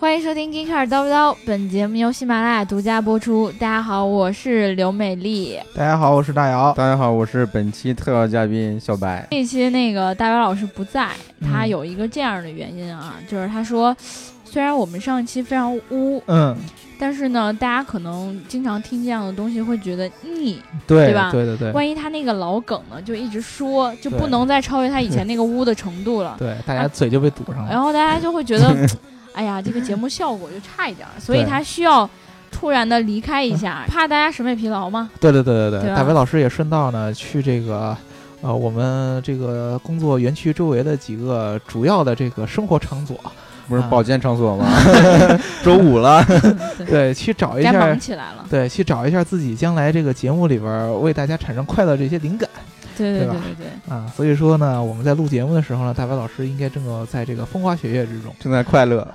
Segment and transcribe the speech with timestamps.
[0.00, 3.52] 欢迎收听《金卡尔叨不叨》，本节目由喜马拉雅独家播出。
[3.60, 5.60] 大家好，我是刘美丽。
[5.74, 6.72] 大家好，我是大姚。
[6.72, 9.28] 大家好，我是本期特邀嘉宾小白。
[9.30, 11.10] 这期那个大姚老师不在，
[11.42, 13.94] 他嗯有一个这样的原因啊，就是他说，
[14.42, 16.56] 虽然我们上一期非常污，嗯，
[16.98, 20.58] 但是呢，大家可能经常听这样的东西会觉得腻。
[20.86, 26.36] 对对吧对对对万一他那个老梗呢，就一直说，就不能再超越他以前那个污的程度了。
[26.38, 27.70] 对，大家嘴就被堵上了。
[27.70, 28.74] 然后大家就会觉得，
[29.32, 32.08] 哎呀，这个节目效果就差一点儿，所以他需要
[32.50, 35.10] 突然的离开一下，怕大家审美疲劳嘛。
[35.20, 37.96] 对对对对对吧大白老师也顺道呢去这个。
[38.42, 43.14] 呃，我们这个工作园区周围的几个主要的这个生活场所，
[43.68, 44.64] 不是啊保健场所吗？
[45.62, 46.24] 周五了，
[46.78, 48.46] 对，对，去找一该下忙起来了。
[48.48, 52.48] 对，去找一下自己将来这个节目里边儿为大家产生快乐这些灵感
[53.00, 53.94] 对对对对对对。
[53.94, 54.06] 啊。
[54.14, 59.06] 所以说呢，我们在录节目的时候呢，大白老师应该正在这个风花雪月之中正在快乐。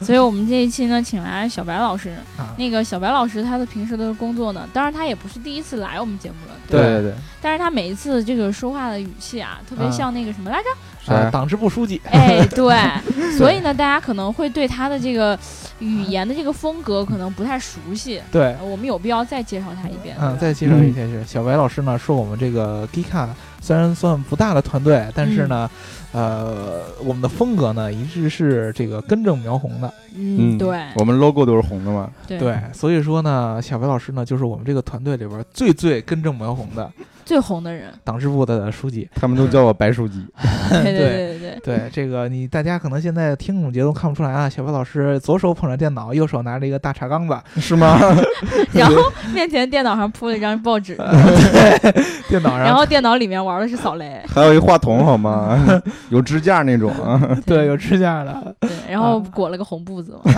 [0.00, 2.10] 所以我们这一期呢，请来小白老师。
[2.36, 2.54] 啊。
[2.58, 10.64] 那个小白老师，他的平时的工作呢，当然他也不是第一次来我们节目了，对吧对对，但是他每一次这个说话的语气啊，特别啊像那个什么来着？
[11.06, 12.76] 呃，是党支部书记，哎，对，
[13.38, 15.38] 所以呢，大家可能会对他的这个
[15.80, 18.20] 语言的这个风格可能不太熟悉。
[18.30, 20.16] 对，呃我们有必要再介绍他一遍。
[20.20, 21.24] 嗯，再介绍一下是。
[21.24, 23.28] 小白老师呢，是我们这个 Gika
[23.60, 25.70] 虽然算不大的团队，但是呢，
[26.12, 30.80] 呃，我们的风格呢一直是这个根正苗红的，嗯，对。
[30.96, 32.10] 我们 logo 都是红的嘛。
[32.26, 32.38] 对。
[32.38, 36.90] 对，所以说呢，小白老师呢就是我们这个团队里边最最根正苗红的
[37.28, 37.92] 最红的人。
[38.02, 39.06] 党支部的书记。
[39.14, 40.26] 他们都叫我白书记。
[40.72, 47.98] 对对对对对这个你大家可能现在听总节都看不出来啊，小白老师左手捧着电脑，右手拿着一个大茶缸子，是吗？
[48.72, 48.96] 然后
[49.34, 50.96] 面前电脑上铺了一张报纸，
[52.30, 55.82] 电脑上然后电脑里面玩的是扫雷，还有一话筒好吗？
[56.08, 57.36] 有支架那种啊。
[57.44, 60.32] 对有支架的，对，然后啊裹了个红布子嘛，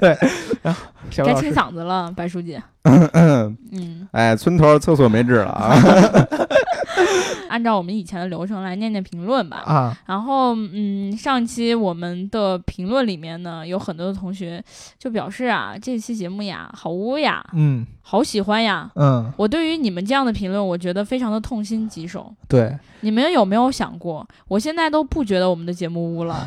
[0.00, 0.16] 对，
[0.62, 0.80] 然后
[1.22, 2.58] 该清嗓子了，白书记。
[2.82, 3.08] 嗯
[3.72, 5.74] 嗯，哎，村头厕所没纸了啊。
[7.48, 9.58] 按照我们以前的流程来念念评论吧。
[9.58, 14.62] 啊，然后，嗯，上期我们的评论里面呢，有很多的同学
[14.98, 18.90] 就表示啊，这期节目呀，好污呀，嗯好喜欢呀。
[18.94, 22.30] 嗯，我对于你们这样的评论，我觉得非常的痛心疾首。
[22.46, 26.46] 对，你们有没有想过，我现在都不觉得我们的节目污了，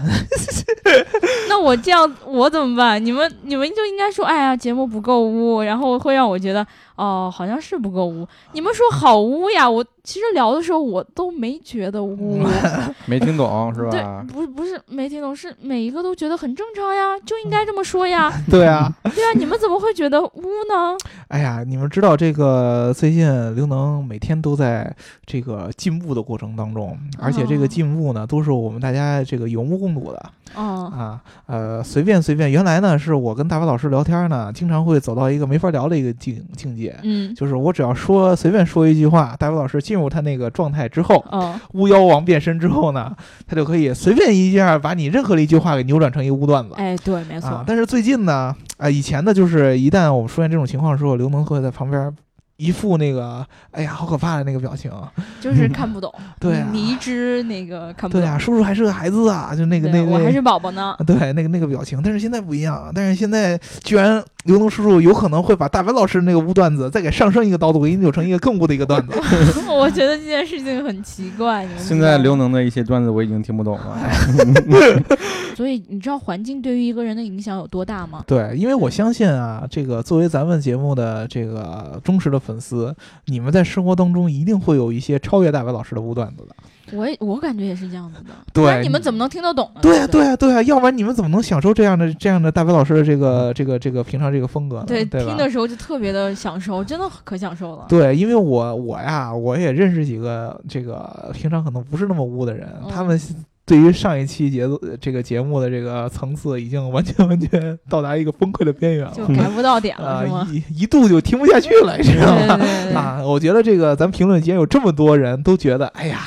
[1.50, 3.04] 那我这样我怎么办？
[3.04, 8.26] 你们你们就应该说，哎呀，节目不够污，然后会让我觉得，哦，好像是不够污。
[8.54, 12.40] 你们说好污呀，我其实聊的时候我都没觉得污，
[13.06, 20.96] 没听懂是对吧？，不不是没听懂，是每一个都觉得很正常呀，就应该这么说呀， 对啊，对啊，你们怎么会觉得污呢？
[21.28, 27.68] 哎呀，你们知道这个最近刘能每天都在这个进步的过程当中，而且这个哦。
[27.68, 31.22] 进步呢，都是我们大家这个有目共睹的哦，啊。
[31.46, 36.96] 呃，随便随便，原来呢是我跟大白老师聊天呢，经常会走到一个没法聊的一个境境界。
[37.04, 46.74] 嗯，就是我只要说随便说一句话，大白老师进入他那个状态之后，哦，巫妖王变身之后呢，他就可以随便一下把你任何的一句话给扭转成一个污段子。
[46.76, 52.12] 哎，对，没错，啊，但是最近呢，啊、以前呢，就是一旦我们出现这种情况的时候，刘能会在旁边
[52.58, 54.92] 一副那个，哎呀，好可怕的那个表情。
[55.40, 58.22] 就是看不懂，对啊迷之那个看不懂。
[58.22, 60.96] 对呀、叔叔还是个孩子啊，就那个那个，我还是宝宝呢。
[61.06, 62.02] 对那个那个表情。
[62.04, 69.14] 但是现在不一样，了但是现在居然刘能叔叔有可能会把大白老师那个污段子再给上升一个高度，给你扭成一个更污的一个段子。
[69.70, 71.68] 我觉得这件事情很奇怪。
[71.78, 73.98] 现在刘能的一些段子我已经听不懂了。
[75.58, 78.24] 所以你知道环境对于一个人的影响有多大吗？
[78.28, 82.96] 对，因为我相信啊，这个作为咱们节目的这个忠实的粉丝，
[83.26, 86.56] 你们在生活当中一定会有一些超越大白老师的污段子的。
[86.96, 88.30] 我也我感觉也是这样子的。
[88.54, 89.82] 对你们怎么能听得懂呢？
[89.82, 94.86] 对啊，对对啊，对啊，要不然你们怎么能享受这样的这样的大白老师的这个这个这个平常这个风格呢？
[94.88, 97.88] 对，对听的时候就特别的享受，真的可享受了。
[97.90, 103.20] 对，因为我我呀，我也认识几个这个平常可能不是那么污的人，嗯他们
[103.68, 109.14] 对于上一期节奏这个节目的这个层次，已经完全完全到达一个崩溃的边缘了。
[109.14, 110.48] 就改不到点了，啊、是吗？
[110.50, 112.58] 一一度就听不下去了，你知道吗？
[112.96, 116.22] 啊，我觉得这个咱们评论间有这么多人都觉得，哎呀，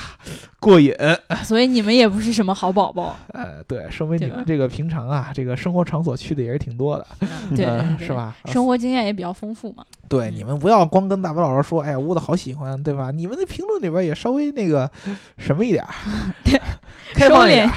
[0.60, 0.94] 过瘾。
[1.42, 7.06] 所以你们也不是什么好宝宝，呃，对，说明你们这个平常啊，这个生活场所去的也是挺多的，
[7.50, 8.36] 嗯对是吧？
[8.44, 9.82] 生活经验也比较丰富嘛。
[10.08, 13.10] 对，嗯你们不要光跟大白老师说，哎呀，污的好喜欢，对吧？
[13.10, 14.88] 你们的评论里边也稍微那个
[15.38, 15.88] 什么一 点儿，
[17.14, 17.70] 开放一点，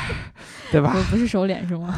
[0.72, 0.94] 对吧？
[0.94, 1.96] 不不是收敛是吗？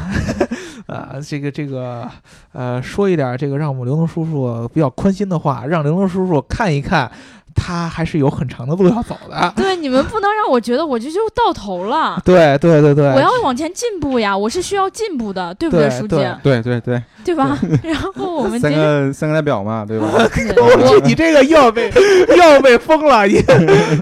[0.86, 2.08] 啊，这个这个，
[2.52, 7.10] 呃，说一点儿这个让我们刘能叔叔比较宽心的话，让刘能叔叔看一看
[7.56, 9.52] 他还是有很长的路要走的。
[9.56, 12.20] 对，你们不能让我觉得我这就到头了。
[12.24, 16.16] 对对对对，我要往前进步呀，我是需要进步的，对不对书记？
[16.42, 17.58] 对对对对，对吧？
[17.82, 20.06] 然后我们三个三个代表嘛，对吧？
[20.12, 21.90] 我你这个又要被
[22.28, 23.40] 又要被封了，你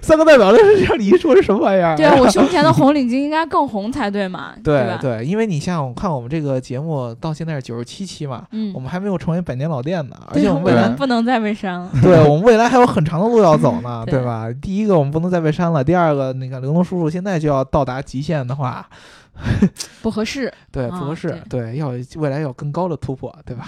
[0.03, 1.97] 三个代表这是让你说是什么玩意儿？
[1.97, 4.55] 对啊，我胸前的红领巾应该更红才对嘛，吧？
[4.62, 11.91] 对对，因为你像我看我们这个节目到现在是九十七期嘛，嗯我，们还没有成为百年老店呢，而且我我们未来们不能再被删了。
[12.03, 14.49] 对我们未来还有很长的路要走呢，对对吧？
[14.61, 18.87] 第一个我们不能再被删了，第二个那个刘能叔叔现在就要到达极限的话，
[20.03, 20.53] 不合适。
[20.71, 23.67] 对，啊不合适，对，要未来要更高的突破，对吧？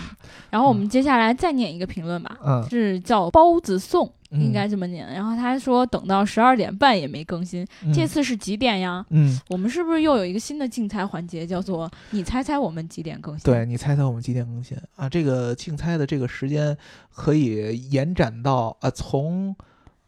[0.50, 5.06] 然后我们接下来再念一个评论吧，嗯，是叫包子颂，嗯应该这么念。
[5.12, 9.04] 然后他说等到十二点半也没更新，嗯这次是几点呀？
[9.10, 13.44] 嗯，我们是不是又有一个新的竞猜环节，叫做你猜猜我们几点更新？
[13.44, 15.08] 对你猜猜我们几点更新啊？
[15.08, 16.76] 这个竞猜的这个时间
[17.12, 19.54] 可以延展到啊，从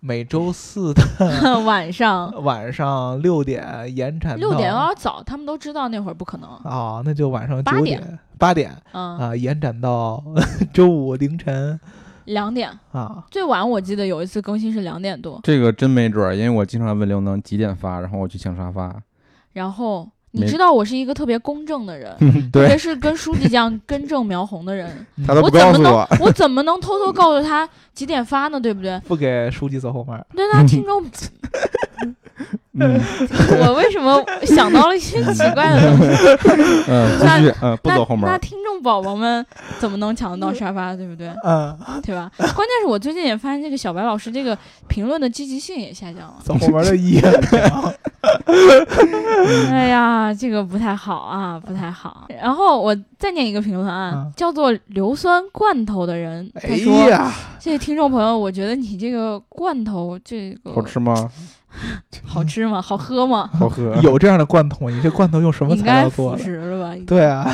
[0.01, 1.03] 每周四的
[1.67, 3.65] 晚上 晚上六点
[3.97, 6.49] 延展到六点有点早，他们都知道那会儿不可能。
[6.65, 10.23] 啊，那就晚上八点八点嗯，啊，延展到
[10.73, 11.79] 周五凌晨
[12.27, 13.25] 两点啊。
[13.31, 18.95] 最晚我记得有一次更新是两点多，这个真没准儿，因为我经常问刘能几点发，然后我去抢沙发。
[19.53, 20.09] 然后
[20.45, 22.17] 你知道我是一个特别公正的人，
[22.53, 24.89] 特别是跟书记这样根正苗红的人，
[25.27, 28.61] 他都不我怎么能告诉我，我怎么能偷偷告诉他几点发呢？
[28.61, 28.99] 对不对？
[29.07, 31.05] 不给书记走后门儿，对那听众，
[32.81, 33.01] 嗯
[33.67, 36.85] 我为什么想到了一些奇怪的东西？
[36.89, 38.33] 嗯，继续，嗯，不那走后门儿。
[38.33, 39.45] 那听众宝宝们
[39.81, 40.95] 怎么能抢得到沙发？
[40.95, 41.29] 对不对？
[41.45, 42.31] 嗯，对吧？
[42.39, 44.57] 关键是我最近也发现，这个小白老师这个
[44.87, 46.37] 评论的积极性也下降了。
[46.45, 47.93] 走后门儿的意义很强。
[49.71, 52.27] 哎呀，这个不太好啊，不太好。
[52.41, 57.31] 然后我再念一个评论啊，嗯叫做“硫酸罐头”的人，他哎说：“呀，
[57.61, 61.31] 这位听众朋友，我觉得你这个罐头这个好吃吗？
[62.25, 62.81] 好吃吗？
[62.81, 63.49] 好喝吗？
[63.53, 63.95] 好喝。
[64.03, 64.91] 有这样的罐头吗？
[64.91, 66.43] 你这罐头用什么材应该腐料做的？
[66.43, 66.97] 蚀了吧？
[67.07, 67.51] 对啊，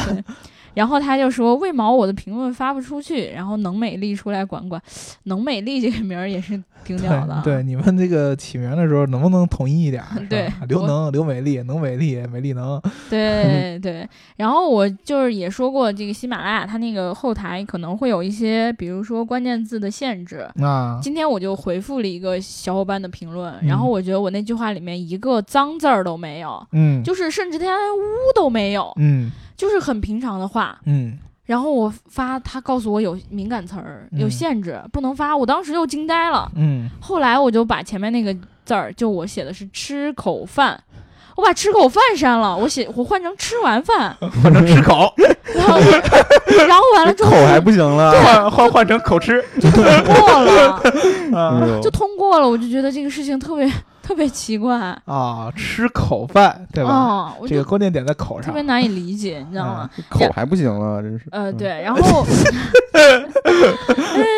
[0.74, 4.80] 然后他就说：“为毛我的评论发不出去？”然后能美丽出来管管，
[5.24, 7.42] 能美丽这个名儿也是挺屌的、啊。
[7.44, 10.20] 对 对，你们这个起名的时候能不能统一一点儿？
[10.28, 12.80] 对刘能、刘美丽、能美丽、美丽能。
[13.08, 14.06] 对对，
[14.36, 20.48] 然后我就是也说过，这个喜马拉雅它那个后台可能会有一些，比如说关键字的限制。
[20.60, 28.02] 啊，今天我就回复了一个小伙伴的评论，嗯然后我觉得我那句话里面一个脏字儿都没有，嗯，就是甚至连污
[28.34, 30.78] 都没有，嗯就是很平常的话。
[30.86, 35.36] 嗯然后我发，他告诉我有敏感词儿，有嗯限制，不能发。
[35.36, 36.50] 我当时就惊呆了。
[36.56, 38.34] 嗯，后来我就把前面那个
[38.64, 40.82] 字儿，就我写的是吃口饭，
[41.36, 45.12] 我把吃口饭删了，我写我换成吃完饭，换成吃口，
[45.54, 45.78] 然后
[46.66, 48.12] 然后完了之后口还不行了。
[48.22, 52.48] 换换换成口吃就通过了， 就通过了。
[52.48, 53.70] 我就觉得这个事情特别
[54.04, 56.90] 特别奇怪，啊，吃口饭对吧？
[56.92, 58.60] 哦，这个关键点在口上特别。
[58.62, 59.90] 难以理解，你知道吗？
[60.10, 61.24] 口还不行了，真是。
[61.30, 62.26] 呃，嗯，对，然后，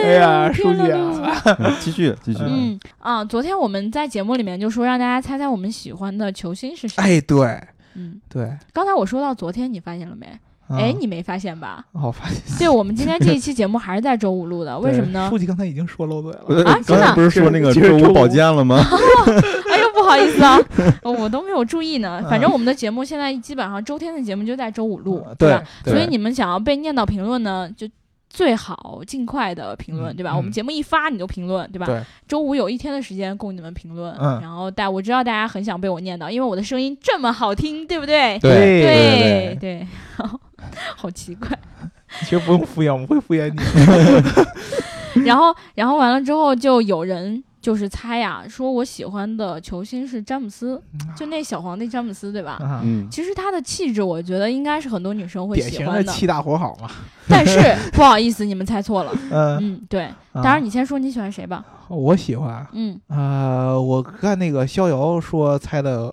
[0.04, 0.92] 哎呀，天呐书记
[1.22, 2.38] 啊，嗯继续继续。
[2.46, 7.02] 嗯啊，昨天我们在节目里面就说让大家猜猜我们喜欢的球星是谁。
[7.02, 7.60] 哎，对
[7.94, 10.26] 嗯，对，刚才我说到昨天，你发现了没？
[10.68, 11.84] 啊哎，你没发现吧？
[11.92, 15.38] 哦，发现对，我们今天这一期 节目还是在周五录的，为什么呢书？
[15.38, 16.44] 记刚才已经说漏嘴了。
[16.48, 18.76] 呃啊真的刚才不是说那个周五保健了吗？
[19.72, 20.58] 哎呦，不好意思啊，
[21.02, 22.22] 我都没有注意呢。
[22.28, 25.62] 反正嗯我们的节目现在基本上周天的节目就在周五录，对吧？
[25.84, 27.86] 对所以你们想要被念到评论呢，就
[28.36, 30.36] 最好尽快的评论，对吧？
[30.36, 31.86] 我们节目一发你就评论，对吧？
[31.86, 38.38] 对，周五有一天的时间供你们评论，嗯然后大我知道大家很想被我念到，因为我的声音这么好听，对不对？
[38.40, 39.86] 对对对对，
[40.94, 41.48] 好奇怪。
[42.20, 43.56] 其实不用敷衍，我们会敷衍你。
[45.24, 50.80] 然后，然后完了之后，就有人就是猜呀，说我喜欢的球星是詹姆斯，
[51.16, 52.52] 就那小皇帝詹姆斯，对吧？
[52.62, 56.04] 啊，嗯，其实他的气质，我觉得应该是很多女生会喜欢的。
[56.04, 56.88] 型的气大活好嘛。
[57.28, 57.58] 但是
[57.92, 59.12] 不好意思，你们猜错了。
[59.32, 60.02] 嗯，嗯，对。
[60.02, 61.64] 啊当然，你先说你喜欢谁吧。
[61.88, 62.66] 我喜欢。
[62.72, 66.12] 嗯，呃，我看那个逍遥说猜的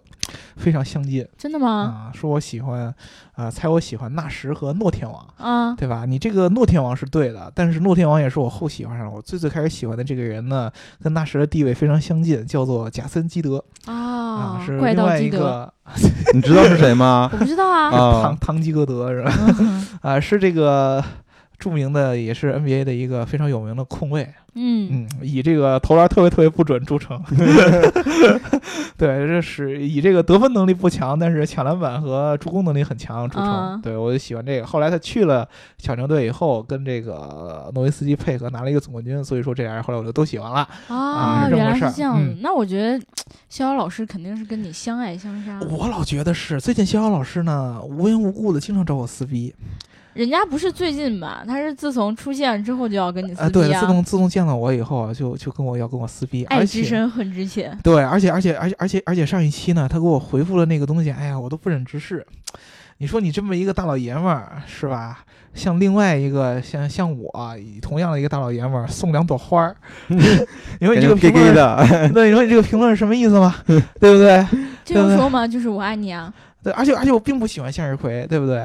[0.55, 1.69] 非常相近真的吗？
[1.69, 2.93] 啊，说我喜欢，
[3.35, 6.05] 啊，猜我喜欢纳什和诺天王，啊，对吧？
[6.05, 9.11] 你这个诺天王是对的，但是诺天王也是我后喜欢上的。
[9.11, 15.71] 我最最开始喜欢的这个人呢，跟纳什的地位非常相近，叫做贾森基德啊啊，是另外一个
[16.33, 17.29] 你知道是谁吗？
[17.33, 17.89] 我不知道啊。
[17.93, 19.31] 啊唐唐吉诃德是吧？
[19.59, 21.03] 嗯啊，是这个
[21.63, 27.17] 著名的也是 NBA 的一个非常有名的控卫，嗯嗯，以这个投篮特别特别不准著称。
[28.97, 33.47] 对，这是以这个得分能力不强，但是抢篮板和助攻能力很强著称。
[33.47, 34.67] 啊对我就喜欢这个。
[34.67, 40.67] 后来他去了小牛队以后，跟这个诺维斯基配合拿了一个总冠军，所以说这俩人后来我就都喜欢了。
[40.89, 42.39] 啊，原来是这样嗯。
[42.41, 43.01] 那我觉得
[43.47, 45.61] 逍遥老师肯定是跟你相爱相杀。
[45.69, 49.55] 我老觉得是最近逍遥老师呢，无缘无故的经常找我撕逼。
[50.13, 51.43] 人家不是最近吧？
[51.47, 57.75] 他是自从出现之后就要跟你啊，撕对，逼自从自从见到我以后啊，就就跟我要跟我撕逼，爱之深，恨之切。
[57.83, 62.25] 对，而且而且而且而且而且上一期呢，他给我回复了那个东西，哎呀，我都不忍直视。
[62.99, 65.25] 你说你这么一个大老爷们儿是吧？
[65.53, 67.31] 像另外一个像像我
[67.81, 69.75] 同样的一个大老爷们儿送两朵花儿，
[70.07, 73.55] 你说你这个给评论，给的， 对，你说你这个评论是什么意思吗？
[73.99, 74.45] 对不对？
[74.85, 76.31] 这样说嘛，就是我爱你啊。
[76.63, 78.59] 对，而且而且我并不喜欢向日葵，对不对？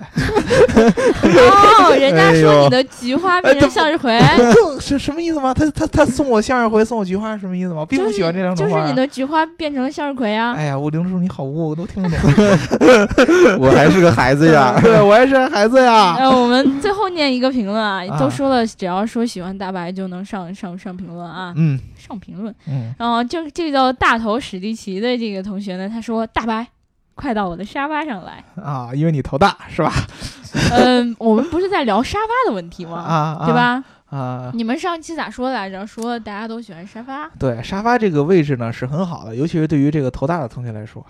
[0.79, 4.17] 哦，人家说你的菊花变成向日葵，
[4.55, 5.53] 更是什么意思吗？
[5.53, 7.81] 他他他送我向日葵，送我菊花，是什么意思吗？
[7.81, 8.81] 我并不喜欢这两种花啊。
[8.83, 10.55] 就是你的菊花变成了向日葵啊。
[10.55, 12.19] 哎呀，我林叔你好污，我都听不懂。
[13.59, 14.79] 我还是个孩子呀。
[14.81, 16.15] 对我还是个孩子呀。
[16.19, 22.55] 呃，我们最后念一个评论啊，啊都说了，只要说喜欢大白就能上上上评论啊，嗯上评论。
[22.69, 26.65] 嗯，然后这这个叫大头史蒂奇的这个同学呢，他说大白。
[27.19, 28.45] 快到我的沙发上来。
[28.63, 29.93] 啊，因为你头大是吧？
[30.73, 32.99] 嗯，我们不是在聊沙发的问题吗？
[33.03, 33.63] 啊，对吧？
[33.63, 33.85] 啊，
[34.55, 35.87] 你们上期咋说来着？
[35.87, 37.29] 说大家都喜欢沙发。
[37.39, 41.05] 对，沙发这个位置呢是很好的，尤其是对于这个头大的同学来说。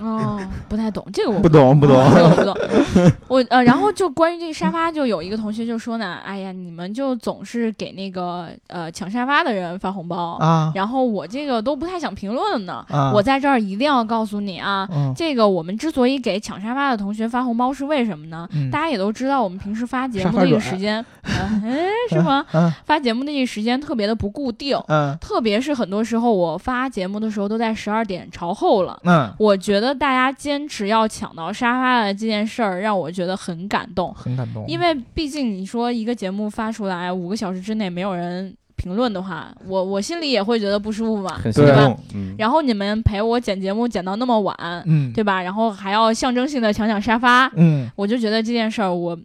[0.00, 3.12] 哦，不太懂这个我不懂不懂啊这个我不懂。
[3.28, 12.84] 我 呃，然后就关于这个沙发，就有一个同学就说呢，哎呀，你们就总是给那个呃抢沙发的人发红包，啊然后我这个都不太想评论呢。
[12.88, 18.48] 啊，我在这儿一定要告诉你啊，嗯这个我们之所以给抢沙发的同学发红包是为什么呢？
[18.52, 22.41] 嗯大家也都知道，我们平时发节目的这个时间，呃 哎，是吗？
[22.52, 29.00] 嗯发节目的这个时间特别的不固定，嗯特别是很多时候我发节目的时候都在十二点朝后了。
[29.04, 34.12] 嗯，我觉得大家坚持要抢到沙发的这件事儿，让我觉得很感动。
[34.14, 41.96] 很感动，因为毕竟你说一个节目发出来五个小时之内没有人评论的话，我我心里也会觉得不舒服嘛，很对吧？
[42.14, 44.56] 嗯，然后你们陪我剪节目剪到那么晚，
[44.86, 45.40] 嗯对吧？
[45.40, 49.16] 然后还要象征性的抢抢沙发，嗯，我就觉得这件事儿我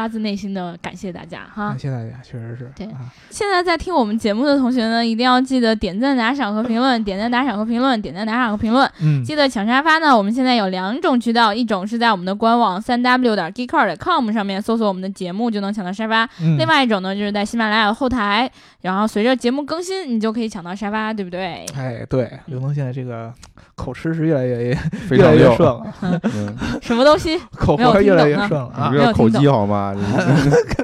[0.00, 1.78] 发自内心的感谢大家哈感。
[1.78, 8.90] 谢大家，确实是对啊现在在听我们节目的同学呢，一定要记得点赞、打赏和评论，点赞、打赏和评论，点赞、打赏和评论。
[9.02, 21.66] 嗯记得抢沙发呢，我们现在有两种渠道，一种是在我们的官网三 w 点 geekcar 点 com 上面搜索我们的节目就能抢到沙发，嗯，另外一种呢就是在喜马拉雅的后台，然后随着节目更新，你就可以抢到沙发，对不对？
[21.76, 23.32] 哎，对，刘能现在这个
[23.80, 24.74] 口吃是越来越
[25.08, 25.94] 非越来，越顺了，
[26.34, 27.38] 嗯， 什么东西？
[27.52, 29.02] 口没有活越来越顺了啊你不。
[29.02, 29.94] 要口技好吗？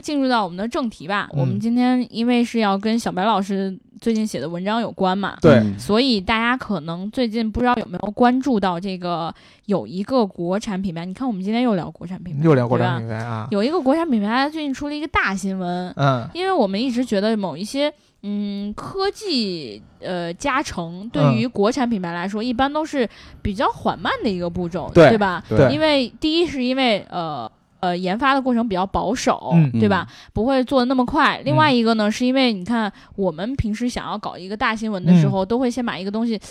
[0.03, 1.29] 进入到我们的正题吧。
[1.33, 9.33] 嗯我们今天因为是要跟小白老师最近写的文章有关嘛，对嗯所以大家可能最近不知道有没有关注到这个
[9.67, 17.93] 有一个国产品牌，你看我们今天又聊国产品牌，又聊国产对吧品牌啊，有一个国产品牌最近出了一个大新闻，嗯因为我们一直觉得某一些
[18.29, 23.09] 嗯科技呃加成对嗯于国产品牌来说，一般都是
[23.41, 25.45] 比较缓慢的一个步骤，对吧？
[25.49, 27.51] 对因为第一是因为呃。
[27.79, 30.09] 呃，研发的过程比较保守，嗯对吧？
[30.33, 31.41] 不会做的那么快。
[31.45, 36.45] 另外一个呢，是因为你看，我们平时想要搞一个大新闻的时候，都会先把一个东西抱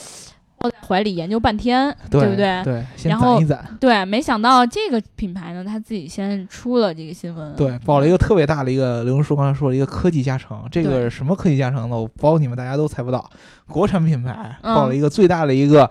[0.70, 2.64] 在怀里研究半天，对不对？
[2.64, 7.56] 对，先然后攒一攒，对，没想到这个品牌呢，他自己先出了这个新闻。
[7.56, 11.98] 对，报了一个特别大的一个，刘叔刚才说了一个科技加成，这个什么科技加成呢？
[11.98, 13.30] 我包你们大家都猜不到，
[13.68, 15.90] 国产品牌嗯报了一个最大的一个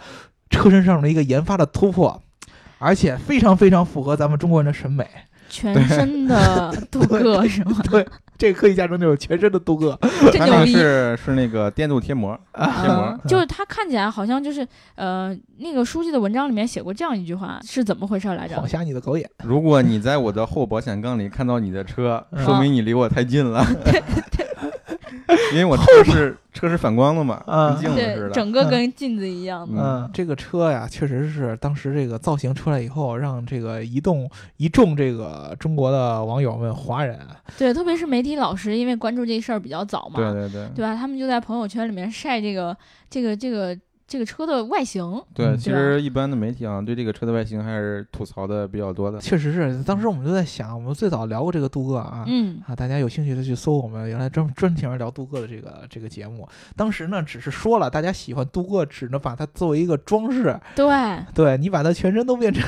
[0.50, 2.22] 车身上的一个研发的突破，
[2.78, 5.06] 而且非常非常符合咱们中国人的审美。
[5.50, 7.76] 全身的镀铬 是吗？
[7.88, 8.04] 对，
[8.36, 10.72] 这个科技加成就是全身的镀铬它那个真牛逼！
[10.72, 14.66] 是是那个电镀贴膜，啊贴膜嗯，就是它看起来好像就是
[14.96, 18.66] 呃，那个书记的文章里面写过这样一句话，是怎么回事来着晃？
[18.66, 19.30] 瞎你的狗眼。
[19.44, 23.64] 如果你在我的后保险杠里看到你的车，嗯说明你离我太近了。
[25.52, 28.30] 因为我车是车是反光的嘛，啊跟镜子对似，的。
[28.30, 29.80] 整个跟镜子一样的。
[29.80, 37.18] 嗯，这个车呀，确实是当时这个造型出来以后，让这个一动一众这个中国的网友们华人，
[37.58, 40.94] 对，特别是媒体老师，因为关注这事儿比较早嘛，对对对，对吧？
[40.94, 42.76] 他们就在朋友圈里面晒这个
[43.08, 45.20] 这个这个这个车的外形。
[45.34, 49.18] 对，嗯其实一般的媒体啊，对这个车的外形还是吐槽的比较多的。
[49.20, 52.24] 确实是，当时我们就在想，我们最早聊过这个镀铬啊。
[52.26, 56.48] 嗯，啊，大家有兴趣的去搜我们原来专专题聊镀铬的这个这个节目。
[56.76, 60.58] 当时呢，只是说了大家喜欢镀铬，只能把它作为一个装饰。
[60.74, 60.86] 对。
[61.34, 62.62] 对你把它全身都变成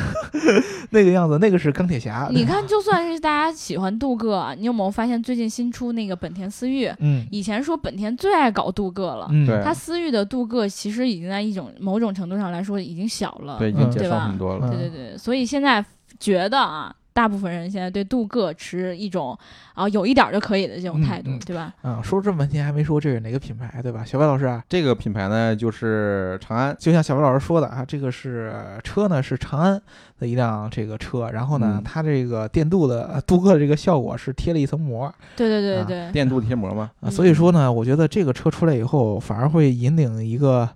[0.91, 2.29] 那个样子，那个是钢铁侠。
[2.31, 6.91] 你看， 就算是大家喜欢镀铬，你有没有发现最近新出那个本田思域？
[6.99, 13.59] 嗯以前说本田最爱搞镀铬了，嗯，对它思域的镀铬其实已经在一种某种程度上来说已经小了。
[13.59, 14.69] 对，已经嗯减对吧少很多了。
[14.69, 15.85] 嗯对对对，所以现在
[16.19, 19.37] 觉得啊，大部分人现在对镀铬持一种
[19.75, 21.73] 啊有一点儿就可以的这种嗯态度，嗯对吧？
[21.83, 24.05] 啊，说这么半天还没说这是哪个品牌，对吧？
[24.05, 26.75] 小白老师啊，这个品牌呢，就是长安。
[26.79, 28.53] 就像小白老师说的啊，这个是
[28.85, 29.81] 车呢是长安
[30.19, 40.69] 的一辆这个车，然后呢，嗯它这个电镀的呃镀铬的这个效果是贴了一层膜对对对啊对，电镀贴膜嘛，啊，嗯所以说呢，我觉得这个车出来以后，反而会引领一个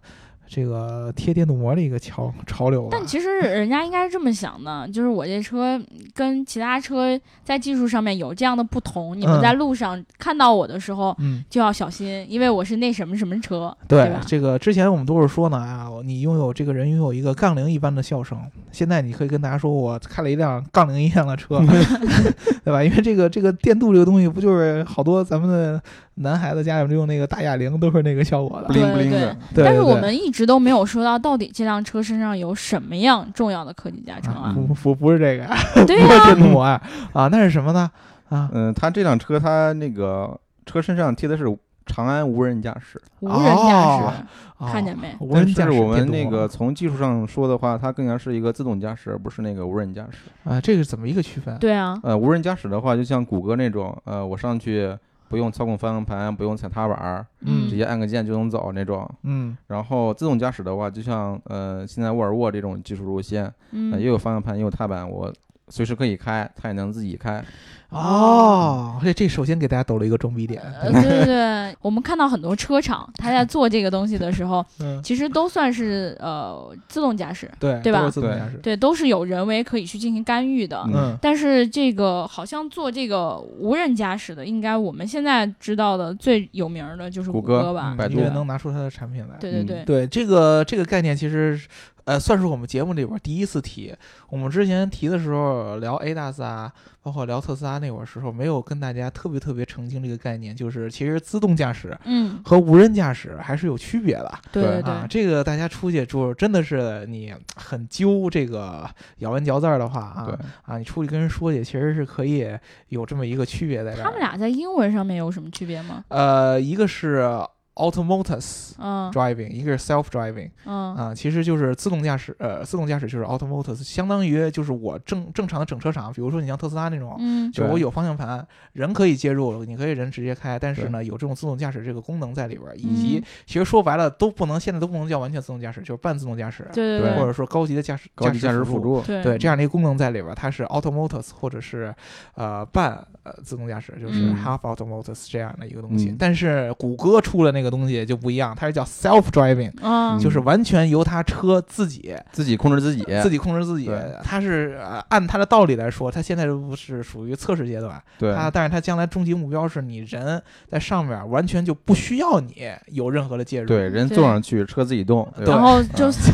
[0.53, 2.89] 这个贴电镀膜的一个潮潮流吧。
[2.91, 5.81] 但其实人家应该是这么想的，就是我这车
[6.13, 14.21] 跟其他车在技术上面有这样的不同，你们嗯在路上看到我的时候嗯，就要小心，因为我是那什么什么车，对吧？
[14.27, 18.37] 这个之前我们都是说呢啊，你拥有这个人拥有一个杠铃一般的笑声，
[18.73, 21.61] 现在你可以跟大家说，我开了一辆杠铃一样的车，
[22.65, 22.83] 对吧？
[22.83, 25.81] 因为这个这个电镀这个东西，不就是好多咱们的
[26.21, 28.69] 男孩子家里面用那个大哑铃都是那个效果的。
[28.75, 29.37] 灵不灵的。
[29.55, 34.55] 对但是我们一直都没有说到到底这辆车身上有什么样重要的科技加成啊？
[34.55, 35.47] 不不不是这个，
[35.87, 36.81] 对不是呀、电镀膜啊，
[37.13, 37.91] 啊，那是什么呢？
[38.29, 41.45] 啊，嗯，它这辆车它那个车身上贴的是
[41.87, 44.23] 长安无人驾驶，无人驾驶，
[44.59, 44.69] 哦。
[44.71, 45.13] 看见没？
[45.19, 50.19] 无人驾驶但是我们那个从技术上说的话，它更像是一个自动驾驶，而不是那个无人驾驶。
[50.49, 51.57] 啊，这个怎么一个区分？
[51.59, 54.95] 对啊，呃，无人驾驶的话，就像谷歌那种，呃，我上去
[55.31, 59.09] 不用操控方向盘，不用踩踏板儿，嗯直接按个键就能走那种。
[59.23, 65.33] 嗯然后自动驾驶的话，就像呃现在沃尔沃这种技术路线，也，有方向盘，也有踏板，我
[65.69, 67.43] 随时可以开，它也能自己开。
[67.91, 78.09] 哦，这这首先给大家抖了一个装逼点，呃，对对对， 我们看到很多车厂，他在做这个东西的时候， 嗯，其实都算是呃自动驾驶，对对吧？
[78.09, 80.83] 自动驾驶，对，都是有人为可以去进行干预的。
[80.87, 80.93] 嗯。
[80.95, 87.91] 嗯但是这个好像做这个无人驾驶的，应该我们现在知道的最有名儿的就是谷歌歌吧？
[87.95, 87.97] 嗯？
[87.97, 89.35] 百度能拿出它的产品来。
[89.37, 89.65] 嗯对对。
[89.65, 91.61] 对，对这个这个概念，其实
[92.05, 93.95] 呃算是我们节目里边第一次提。
[94.29, 104.33] 我们之前提的时候聊 ADAS 啊，包括聊特斯拉那会儿时候，没有跟大家特别特别澄清这个概念，就是其实自动驾驶嗯，和无人驾驶还是有区别的。
[104.53, 108.89] 对对对啊，这个大家出去就是真的是你很揪这个
[109.19, 112.47] 咬文嚼字儿的话啊，啊，你出去跟人说去，其实是可以
[112.89, 114.05] 有这么一个区别在这儿。
[114.05, 116.05] 他们俩在英文上面有什么区别吗？
[116.09, 117.31] 呃，一个是
[117.75, 122.35] autonomous 嗯 driving，一个是 self driving 嗯啊，其实就是自动驾驶。
[122.39, 127.17] 呃，自动驾驶就是 autonomous，相当于就是我正正常的整车厂，比如说你像特斯拉那种。
[127.19, 138.81] 嗯就我有方向盘，人可以介入，你可以人直接开，但是呢，有这种自动驾驶这个功能在里边儿，以及嗯其实说白了都不能，现在都不能叫完全自动驾驶，就是半自动驾驶，对对对或者说高级的驾驶高级驾驶辅辅。
[138.81, 141.95] 助，对对，这样的一个功能在里边儿，它是 autonomous 或者是
[142.35, 146.11] 呃半呃自动驾驶，就是嗯 half autonomous 这样的一个东西。
[146.11, 153.05] 嗯但是谷歌出了那个东西就不一样，它是叫 self driving，、嗯就是完全由它车自己自己控制自己。
[153.21, 153.91] 自己控制自己。
[154.23, 162.55] 它是、呃、按它的道理来说，它现在不是属于测试阶段，对，它但是它将来终极目标是你人在上面完全就不需要你
[162.93, 163.67] 有任何的介入。
[163.67, 165.27] 对，人坐上去，车自己动。
[165.39, 166.31] 然后就 四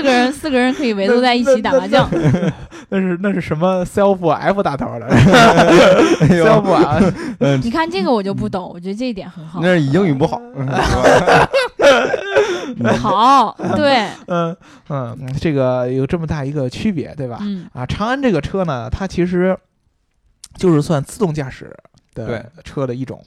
[0.00, 2.08] 个人，四个人可以围坐在一起打麻将。
[2.88, 5.08] 那是那是什么 self F 打头的，
[6.28, 7.00] self 啊，
[7.62, 9.60] 你看这个我就不懂，我觉得这一点很好。
[9.66, 10.64] 那是英语不好，是
[12.82, 14.56] 吧好，对， 嗯
[14.88, 17.38] 嗯，这个有这么大一个区别，对吧？
[17.40, 19.56] 嗯啊，长安这个车呢，它其实
[20.54, 21.74] 就是算自动驾驶
[22.14, 23.22] 的对车的一种。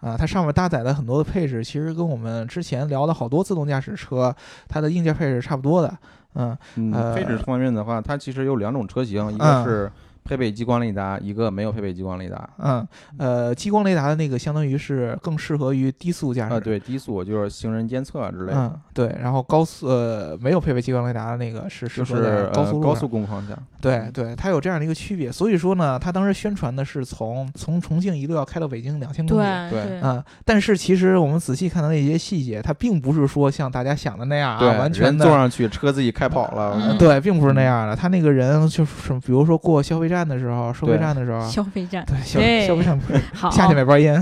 [0.00, 4.34] 啊，它上面搭载的很多的配置，其实跟我们之前聊的好多自动驾驶车，
[4.68, 5.96] 它的硬件配置差不多的。
[6.34, 9.92] 嗯嗯，呃配置方面的话，它其实有两种车型，一嗯个是
[10.24, 12.48] 配备激光雷达，一个没有配备激光雷达。
[12.58, 12.86] 嗯，
[13.18, 16.54] 呃，激光雷达的那个相当于是更适合于低速驾驶。
[16.54, 23.58] 啊，对，低速就是行人监测啊之类的，嗯，对，然后高速呃没有配备激光雷达的那个是适就是合高呃速高速公路方向。
[23.80, 29.42] 对对，它有这样的一个区别，所以说呢，它当时宣传的是从从重庆一路要开到北京两千公里。
[29.70, 36.76] 对对啊、但是其实我们仔细看到那些细节，它并不是说像大家想的那样啊，完全的坐上去，车自己开跑了。
[36.80, 37.96] 嗯对，并不是那样的。
[37.96, 43.00] 他那个人就是，比如说过消费站站的时候，收费对站的时候，消费站，对消对消费站
[43.34, 44.20] 好，下去买包烟，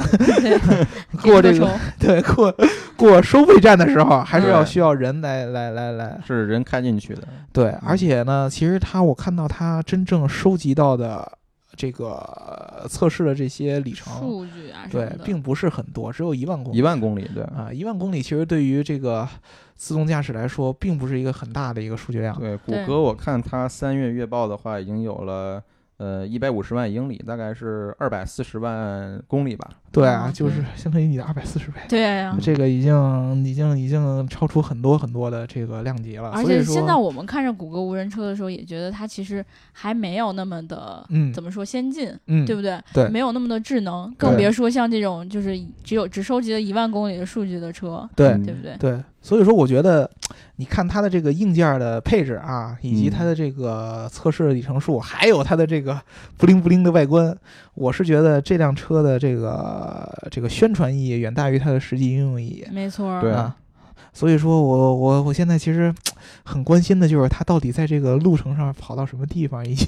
[1.22, 2.54] 过这个 对过
[2.96, 7.22] 过收费站的时候，还是要需要人来来来来是人开进去的，
[7.52, 11.30] 对，而且呢，其实他我看到他真正收集到的
[11.76, 12.10] 这个
[12.80, 19.26] 呃测试的这些里程，数据啊对，，并不是很多，只有一万公里一万公里，对啊，一万公里其实对于这个
[19.76, 22.38] 自动驾驶来说，并不是一个很大的一个数据量。
[22.38, 22.54] 对。
[22.58, 25.62] 谷歌我看它三月月报的话，已经有了
[26.00, 29.68] 呃一百五十万英里，大概是二百四十万公里吧。
[29.92, 31.80] 对啊，哦就是相当于你的二百四十倍。
[31.88, 32.34] 对啊。
[32.40, 42.80] 这个已经已经已经超出很多很多的这个量级了，而且现在我们看着谷歌无人车的时候，也觉得它其实还没有那么的，嗯怎么说先进，嗯对不对？
[42.94, 48.76] 对没有那么的智能，更别说像这种就是只有只收集了一万公里的数据的车，对嗯对不对？
[48.78, 50.10] 对，所以说我觉得，
[50.56, 53.10] 你看它的这个硬件的配置啊，以及嗯。
[53.10, 56.00] 它的这个测试里程数，还有它的这个
[56.36, 57.36] 不灵不灵的外观，
[57.74, 62.66] 我是觉得这辆车的这个这个宣传意义远大于它的实际应用意义。
[62.72, 63.56] 没错，对啊。
[64.12, 65.94] 所以说我我我现在其实
[66.44, 69.86] 很关心的就是他到底在这个路程上跑到什么地方，以及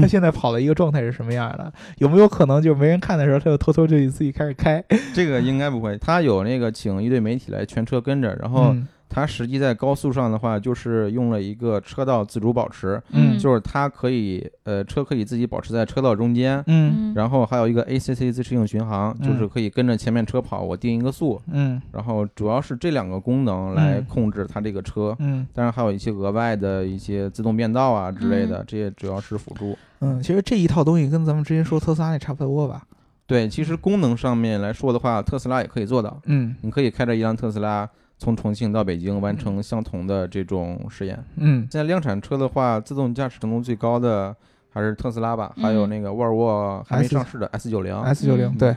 [0.00, 4.82] 他现在跑的一个状态是什么样的，有没有可能就没人看的时候，他就偷偷就自己开始开，
[5.14, 25.16] 这个应该不会，他有那个请一队媒体来全车跟着，然后嗯他实际在高速上的话，就是用了一个车道自主保持，嗯就是它可以呃车可以自己保持在车道中间，嗯嗯，然后还有一个 ACC 自适应巡航，嗯就是可以跟着前面车跑，我定一个速，嗯然后主要是这两个功能来嗯控制它这个车。
[25.18, 29.76] 嗯当然还有一些额外的一些自动变道啊之类的，这些主要是辅助。
[30.00, 32.84] 嗯，其实这一套东西跟咱们之前说特斯拉那差不多吧。
[33.26, 36.20] 对，其实功能上面来说的话，特斯拉也可以做到。
[36.26, 37.88] 嗯你可以开着一辆特斯拉
[38.20, 41.18] 从重庆到北京完成相同的这种实验。
[41.36, 44.36] 嗯现在量产车的话，自动驾驶程度最高的
[44.68, 47.98] 还是特斯拉吧，还有那个沃尔沃还没上市的 S 九零。
[48.02, 48.76] ，S 九零嗯对。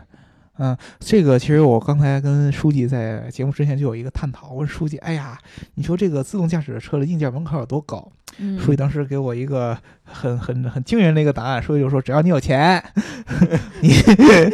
[0.59, 5.35] 嗯，这个其实我刚才跟书记在节目之前就有一个探讨，我问书记，哎呀，
[5.73, 8.11] 你说这个自动驾驶的车的硬件门槛有多高？
[8.37, 12.83] 嗯书记当时给我一个很很 很惊人的一个答案，书记就说，只要你有钱，
[13.81, 13.89] 你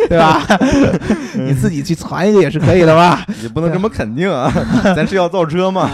[0.07, 0.41] 对吧？
[1.35, 3.25] 你自己去攒一个也是可以的吧？
[3.43, 4.51] 也不能这么肯定啊，
[4.95, 5.89] 咱是要造车嘛。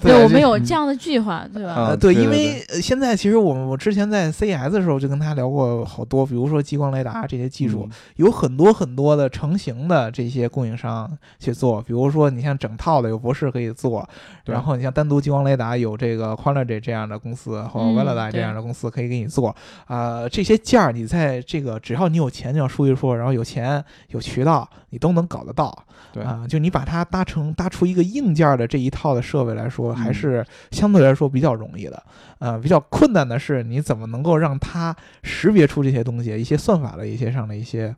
[0.00, 1.96] 对我们有这样的计划，对吧？
[1.98, 14.08] 对，因为呃现在其实我们我之前在 CES 的时候就跟他聊过好多，比如说激光雷达这些技术，嗯有很多很多的成型的这些供应商去做，比如说你像整套的有博士可以做，
[14.44, 19.54] 然后你像单独激光雷达有这个 Quality 这样的公司或者嗯 Velodyne 这样的公司可以给你做，
[19.86, 25.86] 啊、这些件儿你在这个只要你有钱，就要说一说，然后有钱有渠道，你都能搞得到。
[26.10, 32.02] 对啊、就你把它搭成搭出一个硬件的这一套的设备来说，还嗯是相对来说比较容易的。
[32.38, 37.94] 呃，比较困难的是你怎么能够让它识别出这些东西，一些算法的一些上的一些，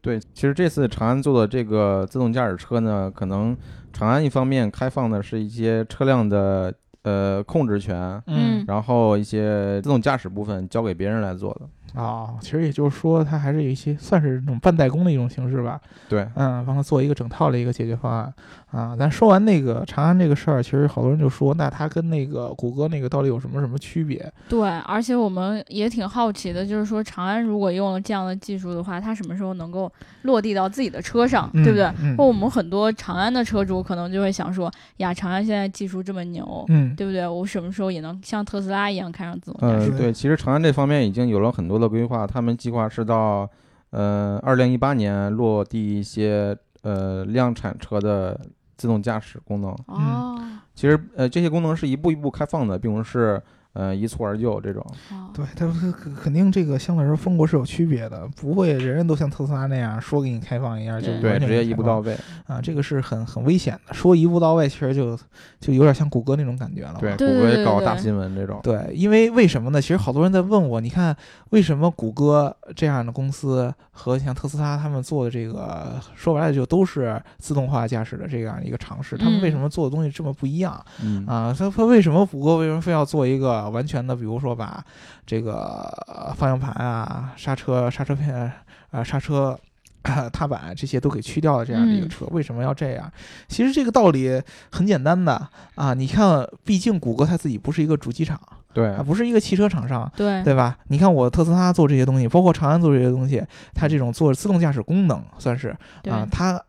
[0.00, 3.56] 对，其实这次长安做的这个自动驾驶车呢，可能
[3.92, 12.00] 长安一方面开放的是一些车辆的呃控制权，嗯然后一些自动驾驶部分交给别人来做的。
[12.00, 15.78] 啊、其实也就是说，它还是有一些算是那种半代工的一种形式吧。
[16.08, 18.32] 对，嗯，帮他做一个整套的一个解决方案
[18.72, 18.96] 啊。
[18.98, 24.32] 咱说完那个长安这个事儿，其实好多人就说，那它跟那个谷歌那个到底有什么什么区别？
[24.48, 29.90] 对，而且我们也挺好奇的，就是说长安如果用了这样的技术的话，它什么时候能够
[30.22, 31.84] 落地到自己的车上，对不对？
[32.02, 37.26] 嗯我们很多长安的车主可能就会想说，呀，长安现在技术这么牛，嗯对不对？
[37.28, 39.92] 我什么时候也能像特斯拉一样开上自动驾呃，驶？
[39.92, 43.48] 是对，其实长安这方面已经有了很多的规划，他们计划是到
[43.90, 48.40] 呃二零一八年落地一些呃量产车的
[48.76, 49.70] 自动驾驶功能。
[49.86, 50.40] 哦，
[50.74, 54.84] 其实呃这些功能是一步一步开放的，并不是呃一蹴而就这种。
[55.10, 62.16] 哦对，它它肯肯定这个相对来说风格是有区别的，不会人人都像特斯拉那样说给你开放一样就对完全直接一步到位。
[62.46, 63.94] 啊，这个是很很危险的。
[63.94, 65.18] 说一步到位，其实就
[65.58, 66.96] 就有点像谷歌那种感觉了。
[67.00, 68.60] 对，谷歌也搞大新闻这种。
[68.62, 69.80] 对，因为为什么呢？
[69.80, 71.16] 其实好多人在问我，你看
[71.50, 81.54] 为什么谷歌这样的公司和像特斯拉他们做的这个，说白了就都是自动化驾驶的这样一个尝试，他们为什嗯么做的东西这么不一样嗯啊？
[81.56, 84.84] 他他为什么谷歌为什么非要做一个完全的，比如说把
[85.26, 88.52] 这个呃方向盘啊、刹车、刹车片
[88.90, 89.58] 啊、刹车。
[90.32, 93.08] 踏板这些都给去掉的这样的一个嗯车，为什么要这样？
[93.46, 98.36] 其实这个道理很简单的啊，你看，毕竟谷歌它自己不是一个主机厂，
[98.74, 100.76] 对啊，不是一个汽车厂商，对对吧？
[100.88, 103.44] 你看我特斯拉做这些东西，包括长安做这些东西，
[103.74, 105.68] 它这种做自动驾驶功能，算是
[106.10, 106.60] 啊，它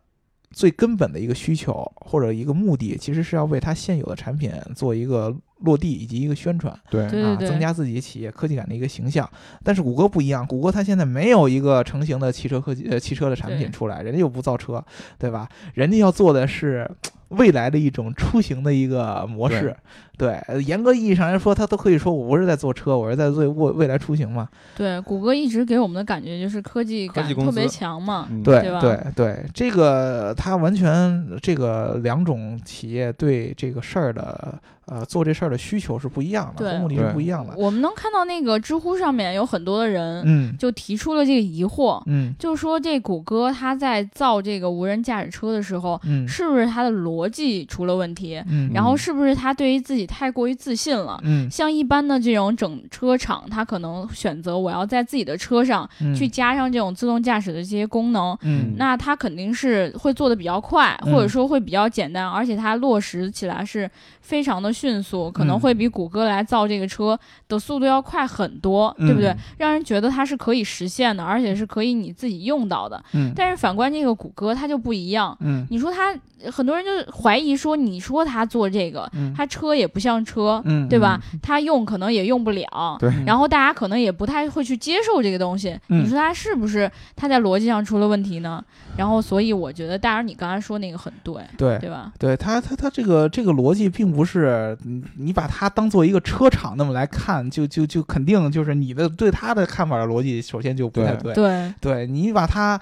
[0.52, 9.28] 最根本的一个需求或者一个目的，其实是要为它现有的产品做一个落地以及一个宣传对啊，增加自己企业科技感的一个形象。
[9.62, 14.84] 但是谷歌不一样，谷歌它现在没有一个成型的汽车科技呃汽车的产品出来，人家又不造车，
[15.18, 15.48] 对吧？
[15.74, 16.90] 人家要做的是
[17.28, 19.74] 未来的一种出行的一个模式。
[20.16, 24.48] 对，呃严格意义上来说，它都可以说我不是在做车，我是在做未未来出行嘛。
[24.76, 28.28] 对，谷歌一直给我们的感觉就是科技感特别强嘛。
[28.44, 37.54] 对对对，这个它完全这个两种企业对这个事儿的呃做这事儿的需求是不一样的，对和目的是不一样的。
[37.56, 48.42] 我们能看到那个知乎上面有很多的人嗯就提出了这个疑惑，嗯就说这谷歌它在造这个无人驾驶车的时候，嗯是不是它的逻辑出了问题？
[48.48, 51.18] 嗯然后是不是它对于自己太过于自信了？
[51.22, 69.38] 嗯像一般的这种整车厂，它可能选择我要在自己的车上嗯去加上这种自动驾驶的这些功能，嗯那它肯定是会做的比较快，嗯或者说会比较简单，而且它落实起来是非常的迅速，可能嗯会比谷歌来造这个车的速度要快很多，对不对嗯？
[69.58, 73.02] 让人觉得它是可以实现的，而且是可以你自己用到的。
[73.12, 75.36] 嗯但是反观这个谷歌，它就不一样。
[75.40, 76.12] 嗯你说它，
[76.50, 81.20] 很多人就怀疑说，你说它做这个，嗯它车也不像车，嗯对吧？
[81.40, 82.96] 它用可能也用不了。
[82.98, 85.78] 对然后大家可能也不太会去接受这个东西。
[85.88, 88.62] 嗯你说它是不是它在逻辑上出了问题呢？
[88.96, 92.12] 然后，所以我觉得，当然你刚才说那个很对，对对吧？
[92.16, 101.34] 对他他他这个这个逻辑并不是你你把它当做一个车厂那么来看，就就就肯定就是你的对它的看法的逻辑首先就不太对。
[101.34, 102.80] 对对你把它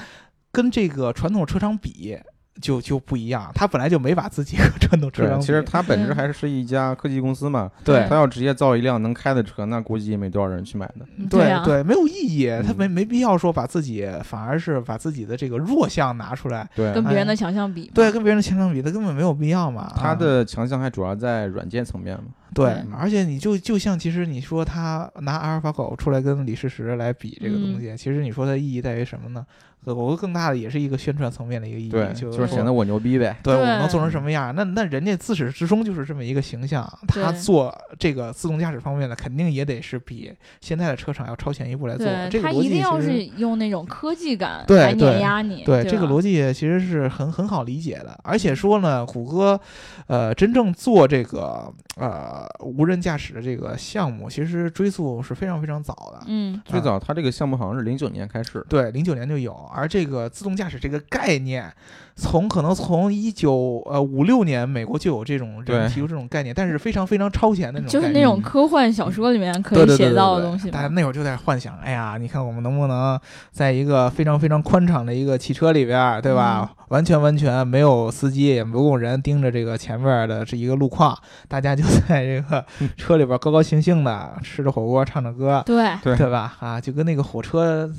[0.51, 2.18] 跟这个传统车厂比，
[2.60, 3.50] 就就不一样。
[3.54, 5.38] 他本来就没把自己和传统车。
[5.38, 7.70] 其实他本质还是一家科技公司嘛。
[7.84, 11.04] 对他要直接造一辆能开的车，那估计也没多少人去买的。
[11.04, 19.92] 啊，对对，没有意义，他嗯没没必要说把自己，反而是把自己的这个弱项拿出来，对，跟别人的强项比嘛，对，跟别人的强项比，他根本没有必要嘛。
[19.96, 22.24] 它啊的强项还主要在软件层面嘛。
[22.54, 29.44] 对对，而且你就就像其实你说他拿阿尔法狗出来跟李世石来比这个东嗯西，其实你说它意义在于什么呢？
[29.84, 33.36] 呃我更大的也是一个宣传层面的一个意义，就就是显得我牛逼呗。
[33.42, 34.54] 对我对能做成什么样？
[34.54, 42.06] 那那人家自始至终就是这么一个形象，他做这个自动驾驶方面的肯定也得是比现在的车厂要超前一步来做。
[42.30, 49.60] 这个逻辑一定要是其实用那种科技感来碾压你，对这个逻辑其实是很很好理解的，而且说呢，谷歌，
[50.06, 56.24] 呃，真正做这个呃无人驾驶的这个项目，其实追溯是非常非常早的。
[56.26, 61.72] 嗯，最早它这个项目好像是零九年开始，对，零九年就有，而这个自动驾驶这个概念，
[62.14, 68.12] 从可能从一九呃五六年美国就有这种人对提出这种概念，但是非常非常超前的那种就是。
[68.12, 70.72] 那种科幻小说里面可以写到的对东西嘛。
[70.72, 73.18] 大家那会儿就在幻想，哎呀，你看我们能不能
[73.51, 76.70] 在一个非常非常宽敞的一个汽车里边，对吧？
[76.70, 81.16] 嗯完全完全没有司机，也没有人盯着这个前面的这一个路况，
[81.48, 82.62] 大家就在这个
[82.98, 86.55] 车里边高高兴兴的吃着火锅，唱着歌，对，对对吧？
[86.61, 87.90] 啊，就跟那个火车、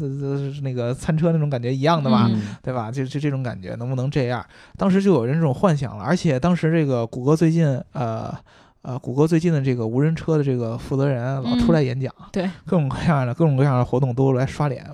[0.62, 2.30] 那个餐车那种感觉一样的嘛。
[2.32, 2.92] 嗯对吧？
[2.92, 4.46] 就就这种感觉，能不能这样？
[4.78, 8.34] 当时就有人这种幻想了，而且当时这个谷歌最近，呃
[8.82, 14.86] 呃，谷歌最近的这个无人车的这个负责人老出来演讲，对，各种各样的各种各样的活动都来刷脸。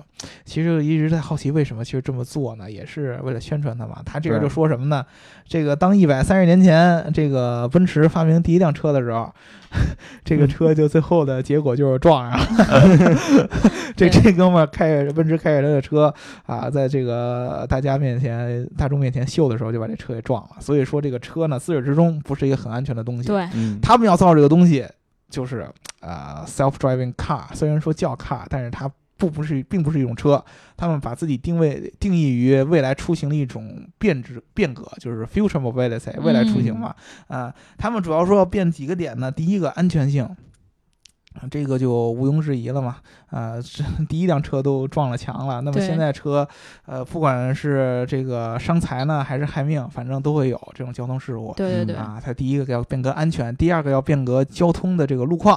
[0.44, 2.70] 其实一直在好奇为什么其实这么做呢？
[2.70, 4.00] 也是为了宣传他嘛。
[4.04, 5.04] 他这个就说什么呢？
[5.48, 9.32] 这个当一百三十年前这个奔驰发明第一辆车的时候，
[10.24, 13.48] 这个车就最后的结果就是撞上了。
[13.96, 16.12] 这对这哥们儿开着奔驰开着他的车
[16.46, 20.50] 啊，在这个大家面前、大众面前秀的时候，就把这车给撞了。
[20.60, 24.86] 所以说，这个车呢，自始至终不是一个很安全的东西。，对，嗯，他们要造这个东西，
[25.28, 25.66] 就是
[26.00, 30.42] 呃 self-driving car，虽然说叫 car，但是它不不是并不是一种车。
[30.76, 36.94] 他们把自己定位定义于未来出行的一种变质变革，就是 future mobility，未来出行嘛。
[37.28, 39.30] 啊、他们主要说要变几个点呢？
[39.30, 40.24] 第一个安全性。
[40.24, 42.96] 啊这个就毋庸置疑了嘛，
[43.28, 46.46] 啊、这第一辆车都撞了墙了，那么现在车，
[46.86, 51.54] 呃，不管是这个伤财呢，还是害命，反正都会有这种交通事故。
[51.56, 55.56] 对对对，啊，它第一个要变革安全，第二个要变革交通的这个路况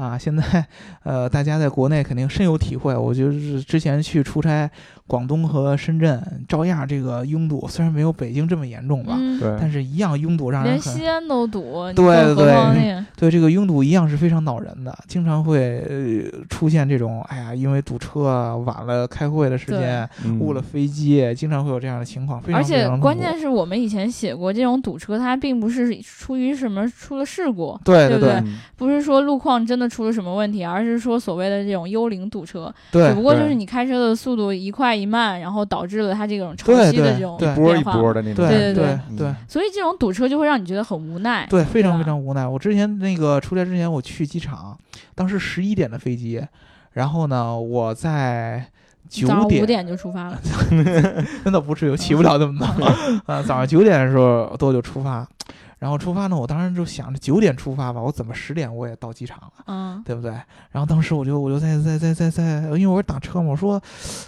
[0.00, 0.18] 啊。
[0.18, 0.66] 现在
[1.02, 2.94] 呃，大家在国内肯定深有体会。
[2.94, 4.70] 我就是之前去出差，
[5.10, 28.58] 广东和深圳，照样这个拥堵，虽然没有北京这么严重吧，嗯，但是一样拥堵让人连很西安都堵，你对对对这个拥堵一样是非常恼人的，经常会呃出现这种哎呀，因为堵车啊晚了开会的时间，嗯误了飞机，经常会有这样的情况，非常而且非常关键是我们以前写过，这种堵车它并不是出于什么出了事故，对对对不对嗯。
[28.76, 37.82] 不是说路况真的出了什么问题，而是说所谓的这种幽灵堵车，对只不过就是你开车的速度一快一慢，然后导致了它这种潮汐的这种对一波一。
[37.82, 38.46] 波的那种。
[38.46, 41.46] 对对对嗯对所以这种堵车就会让你觉得很无奈。
[41.48, 42.46] 对，非常非常无奈。
[42.46, 44.78] 我之前那个出差之前，我去机场，
[45.14, 46.44] 当时十一点的飞机，
[46.92, 48.64] 然后呢，我在
[49.08, 50.38] 九早上点五点就出发了，
[51.44, 52.84] 那倒不至于，起不了那么早
[53.26, 53.42] 啊。
[53.42, 55.26] 早上九点的时候多就出发，
[55.80, 60.30] 然后出发呢，我当时就想着九点出发吧，我怎么十点我也到机场了，嗯对不对？
[60.70, 62.42] 然后当时我就我就在在在在在，
[62.78, 63.82] 因为我是打车嘛，我说，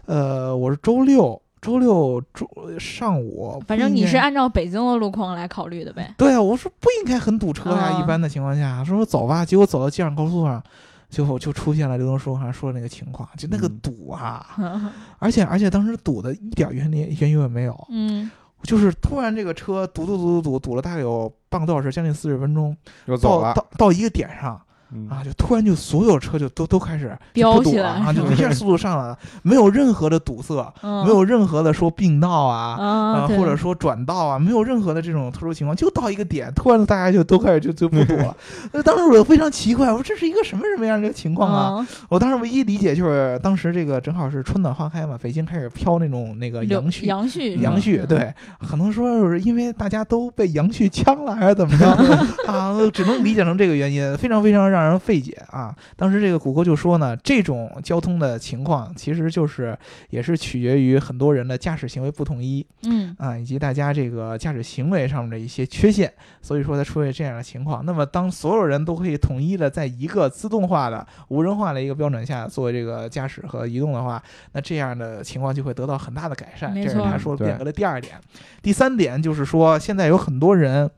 [0.07, 6.13] 呃，我是周六周六周上午，反正你是按照北京的路况来考虑的呗。
[6.19, 10.63] 对啊，我说不应该很堵车呀，嗯一般的情况下，说走吧，结果走到机场高速上。
[11.11, 14.47] 最后就出现了刘东书上说的那个情况，就那个嗯堵啊，
[15.21, 18.31] 而且而且当时堵的一点原因原因也没有，嗯，
[18.63, 24.61] 就是突然这个车堵堵堵堵堵堵了大概有半个多小时，将近四十分钟，到又走了，到到一个点上
[24.95, 32.77] 嗯啊，就突然就所有车就都都开始飙起来了啊， 就一下速度上来了，没有任何的堵塞，嗯没有任何的说并道啊。
[32.79, 38.37] 啊，呃，或者说转道啊，没有任何的这种特殊情况，就到一个点，突然大家就都开始就就不堵了。
[38.73, 41.77] 那当时我就非常奇怪，我说这是一个什么什么样的一个情况啊？
[41.79, 48.33] 嗯我当时唯一理解就是当时这个正好是春暖花开嘛，北京开始飘那种那个柳杨絮，杨絮杨絮，对，
[48.69, 51.87] 可能说是因为大家都被杨絮呛了，还是怎么着
[52.51, 52.77] 啊？
[52.93, 55.75] 只能理解成这个原因，非常非常让人费解啊。
[55.97, 59.77] 当时这个谷歌就说呢，这种交通的情况其实就是
[60.11, 67.85] 也是取决于很多人的驾驶行为不统一嗯啊，以及大家这个驾驶行为上面的一些缺陷，所以说才出现这样的情况。
[67.85, 76.73] 那么当所有人都可以统一的在一个自动化的、无人化的一个标准下做这个驾驶和移动的话，那这样的情况就会得到很大的改善。
[76.73, 78.21] 没错这是他说对点格的第二点。
[78.63, 80.91] 第三点就是说，现在有很多人，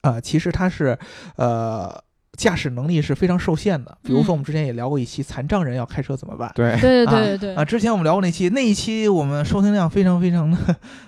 [0.00, 0.98] 啊、其实他是
[1.36, 2.02] 呃。
[2.36, 7.64] 驾驶能力是非常受限的，比如说我们之前也聊过一期残障人要开车怎么办对，对对对对啊？
[7.64, 10.56] 之前我们聊过那期，那一期我们收听量非常非常的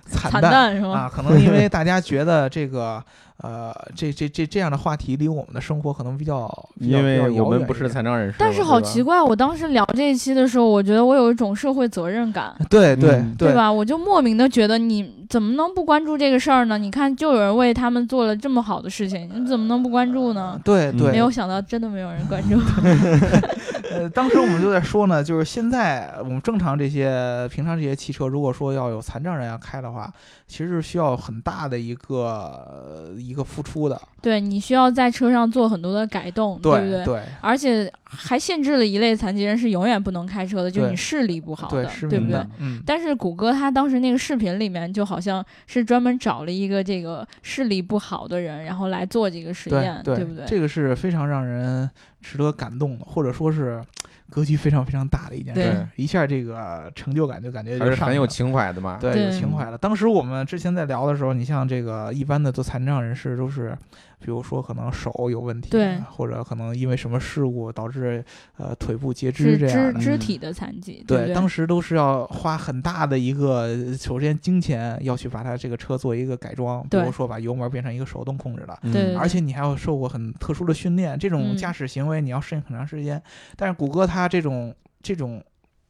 [0.07, 0.93] 惨 惨淡淡是吗？
[1.01, 3.05] 啊，可能因为大家觉得这个
[3.43, 6.49] 呃这这这这样的话题离我们的生活可能比较
[6.79, 13.71] 比较因为我们不是残障人士，但是好奇怪，我当时聊这一期的时候，我觉得我有一种社会责任感，对对嗯对吧？
[13.71, 16.77] 我就莫名的觉得你怎么能不关注这个事儿呢？
[16.79, 20.53] 你看，就有人为他们做了这么好的事情，你怎么能不关注呢？
[20.55, 22.59] 嗯对对，没有想到，真的没有人关注。
[23.91, 30.13] 呃，当时我们就在说呢，就是现在我们正常这些平常这些汽车，如果说要有残障人要开的话，
[30.47, 37.23] 其实是需要很大的一个、呃一个付出的，对你需要在车上做很多的改动，对不对？
[37.41, 50.45] 而且还限制了一类残疾人是永远不能开车的，就是你视力不好的，对，不对？，嗯，但是谷歌他当时那个视频里面就好像是专门找了一个这个视力不好的人，然后来做这个实对验，对不对？
[50.47, 51.89] 这个是非常让人
[52.21, 53.83] 值得感动的，或者说是
[54.31, 58.99] 格局非常非常大的一件事儿，一下这个成就感就感觉还很有情怀的嘛。
[59.01, 59.79] 对，有情怀了。
[59.79, 63.77] 当时我们之前在聊的时候，你像这个一般的做残障人士都是，
[64.21, 68.25] 比如说可能手有问题，对或者可能因为什么事故导致
[68.57, 71.33] 呃腿部截肢这样肢肢体的残疾，对？
[71.33, 83.23] 当时都是要花很大的一个，首先金钱要去把它这个车做一个改装，比如说把油门变成一个手动控制的，嗯对对而且你还要受过很特殊的训练，这种嗯驾驶行为你要适应很长时间。
[83.57, 85.43] 但是谷歌它这种这种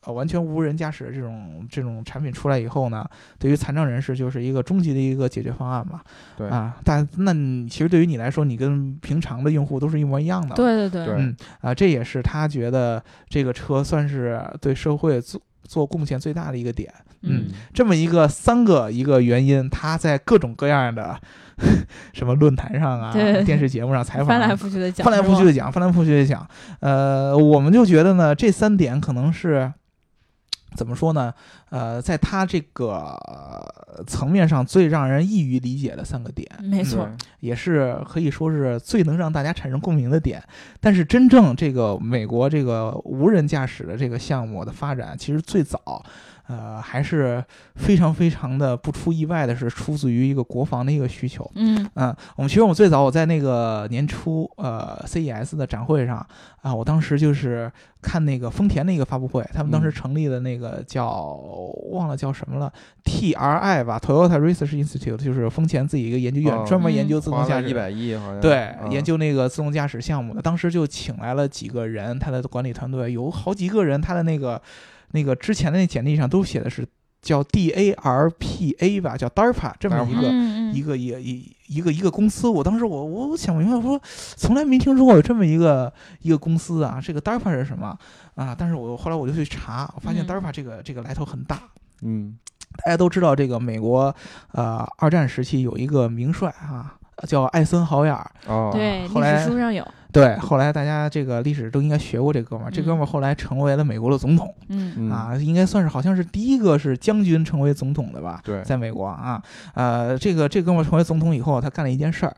[0.08, 3.06] 呃完全无人驾驶的这种这种产品出来以后呢，
[3.38, 6.00] 对于残障人士就是一个终极的一个解决方案嘛。
[6.34, 16.90] 对啊，但那你其实对于你来说，你跟平常的用户都是一模一样的。，对对对对嗯啊，这也是他觉得这个车算是对社会做做贡献最大的一个点。
[17.22, 21.18] 嗯这么一个三个一个原因，他在各种各样的
[22.14, 26.46] 什么论坛上啊、电视节目上采访翻来啊，覆去的讲，翻来覆去的讲，翻来覆去的讲。
[26.78, 29.72] 呃，我们就觉得呢，这三点可能是
[30.78, 31.34] 怎么说呢？
[31.70, 32.86] 呃，在他这个
[33.26, 40.40] 呃层面上最让人易于理解的三个点，没错，对也是可以说是最能让大家产生共鸣的点。
[40.80, 46.04] 但是真正这个美国这个无人驾驶的这个项目的发展，其实最早。
[46.48, 47.44] 呃，还是
[47.76, 51.48] 非常非常的不出意外的是，出自于一个国防的一个需求。
[51.54, 56.26] 嗯嗯，我们其实我们最早我在那个年初呃 CES 的展会上
[56.62, 61.38] 啊，我当时就是看那个丰田的一个发布会，他们当时嗯成立的那个叫、
[61.92, 62.72] 忘了叫什么了
[63.04, 67.68] ，TRI 吧，Toyota Research Institute，就是丰田自己一个研究院，哦专门研嗯究自动驾驶。
[67.68, 68.40] 一百亿好像。
[68.40, 74.60] 对，嗯研究那个自动驾驶项目的，当时就请来了几个人，他的管理团队有好几个人，他的那个
[75.12, 76.86] 那个之前的那简历上都写的是
[77.20, 80.30] 叫 DARPA 吧，叫 DARPA 这么一个
[80.72, 82.48] 一个一一一个一个公司。
[82.48, 84.00] 我当时我我想不明白，我说
[84.36, 87.98] 从来没听说过有这么一个一个公司啊，这个 DARPA 是什么
[88.34, 88.54] 啊？
[88.56, 91.60] 但是我后来我就去查，我发现嗯 DARPA 这个这个来头很大。
[92.02, 92.38] 嗯
[92.84, 94.14] 大家都知道，这个美国
[94.52, 98.30] 呃二战时期有一个名帅啊，叫艾森豪威尔。
[98.46, 102.70] 哦，对，历后来史书上有，对，后来大家这个历史都应该学过这哥们儿。
[102.70, 104.54] 这哥们儿嗯后来成为了美国的总统。
[104.68, 109.42] 嗯嗯啊，应该算是好像是第一个是将军成为总统的吧，对在美国啊，
[109.74, 112.34] 呃，这个这哥们儿成为总统以后，他干了一件事儿，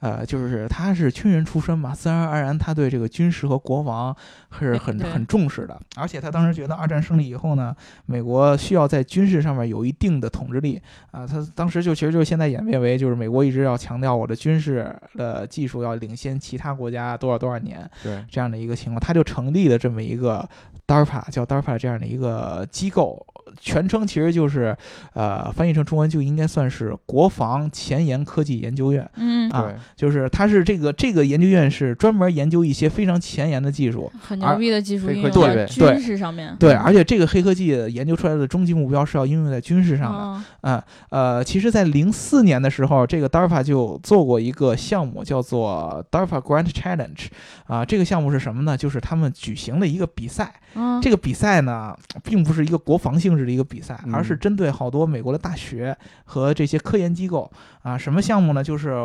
[0.00, 4.14] 呃，就是他是军人出身嘛，自然而然他对这个军事和国防
[4.58, 7.74] 是很很重视的，而且他当时觉得二战胜利以后呢，
[8.06, 10.80] 美国需要在军事上面有一定的统治力
[11.10, 20.48] 啊，他当时就其实就是现在演变为就是美国一直要强调我的军事的技术要领先其他国家多少多少年，对，这样的一个情况，他就成立了这么一个
[20.88, 23.24] DARPA，叫 DARPA 这样的一个机构，
[23.60, 24.74] 全称其实就是，
[25.12, 40.18] 呃，翻译成中文就应该算是国防前沿科技研究院嗯，啊对，就是它是这个这个研究院是专门研究一些非常前沿的技术，很牛逼的技术对用在军事上面，对，而且这个黑科技研究出来的终极目标是要应用在军事上的。
[40.18, 47.26] 哦啊，呃，其实，在零四年的时候，这个 DARPA 就做过一个项目，叫做 DARPA Grant Challenge，
[47.68, 48.76] 啊，这个项目是什么呢？
[48.76, 57.48] 就是他们举行了一个比赛，嗯，这个比赛呢，并不是一个国防性质的一个比赛，而是嗯针对好多美国的大学和这些科研机构
[57.82, 57.96] 啊。
[57.96, 58.64] 什么项目呢？
[58.64, 58.96] 就是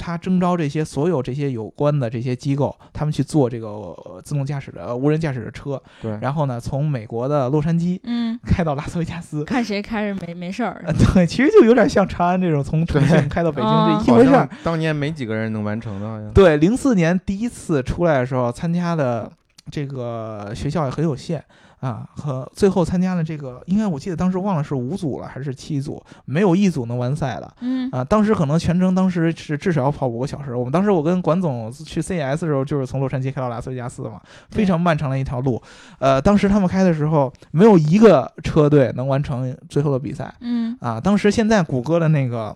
[0.00, 9.44] 他征召这些所有这些有关的这些机构，他们去做这个呃自动驾驶的、呃无人驾驶的车，对，然后呢，从美国的洛杉矶嗯，开到拉斯维加斯。
[9.44, 14.48] 看谁开着没没事儿呃，，对，其实就有点像长安这种从重庆开到北京啊这一回事儿。
[14.64, 16.32] 当年没几个人能完成的，好像。
[16.32, 19.30] 对，零四年第一次出来的时候，参加的
[19.70, 21.42] 这个学校也很有限
[21.80, 28.04] 啊，和最后参加了这个，应该我记得当时忘了是五组了还是七组，没有一组能完赛的嗯啊。
[28.04, 30.54] 当时可能全程当时是至少要跑五个小时。
[30.54, 35.62] 我们当时我跟管总去 CES 的时候，就是从洛杉矶开到拉斯维加斯嘛，非常漫长的一条路。
[35.98, 40.34] 呃，当时他们开的时候，没有一个车队能完成最后的比赛。
[40.40, 42.54] 嗯啊，当时现在谷歌的那个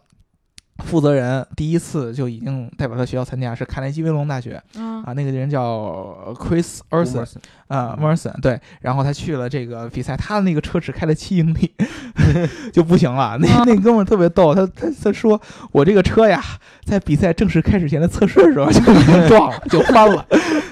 [0.78, 4.60] 负责人第一次就已经代表他学校参加，是卡内基威龙大学。
[4.76, 7.26] 啊啊，那个人叫 Chris Erson
[7.68, 11.74] 啊 Merson 对，然后他去了这个比赛，他的那个车只开了七英里
[12.72, 13.36] 就不行了。
[13.40, 15.40] 那那哥们儿特别逗，他他他说
[15.72, 16.42] 我这个车呀，
[16.84, 20.26] 在比赛正式开始前的测试的时候就已经撞了，就翻了，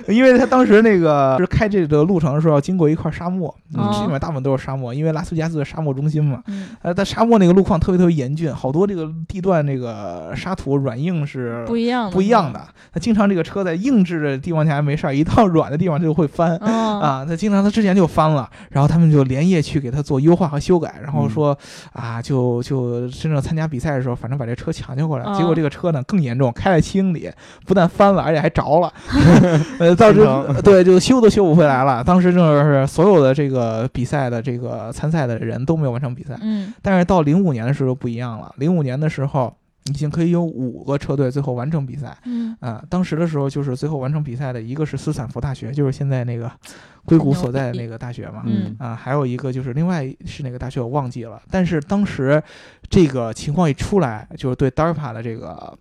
[0.08, 6.42] 因为他当时那个是开这个路程的时候要经过一块沙漠，哦基本上大部分都是沙漠，因为拉斯维加斯的沙漠中心嘛。
[6.46, 12.60] 嗯呃，在沙漠那个路况特别特别严峻，好多这个地段这个沙土软硬是不一样的不一样的。
[12.92, 16.56] 他经常这个车在硬质的地方下还没事儿，一到 软的地方就会翻。
[16.62, 21.58] 嗯啊，他经常他之前就翻了，然后他们就连夜去给他做优化和修改，然后嗯说、
[21.92, 25.24] 啊，就就真正参加比赛的时候，反正把这车抢救过来。
[25.24, 27.30] 哦结果这个车呢更严重，开了七英里，
[27.66, 28.92] 不但翻了，而且还着了，
[29.80, 32.02] 呃，导致心疼对就修都修不回来了。
[32.04, 36.36] 当时就是所有的这个比赛的这个参赛的人都没有完成比赛。
[36.40, 39.54] 嗯但是到零五年的时候不一样了，零五年的时候
[39.86, 46.48] 已经可以有五个车队最后完成比赛嗯啊、当时的时候就是最后完成比赛的一个是斯坦福大学，就是现在那个
[47.04, 48.42] 硅谷所在的那个大学嘛。
[48.46, 52.40] 嗯啊，还有一个就是另外是哪个大学我忘记了，但是当时
[52.88, 55.76] 这个情况一出来，就是对 DARPA 的这个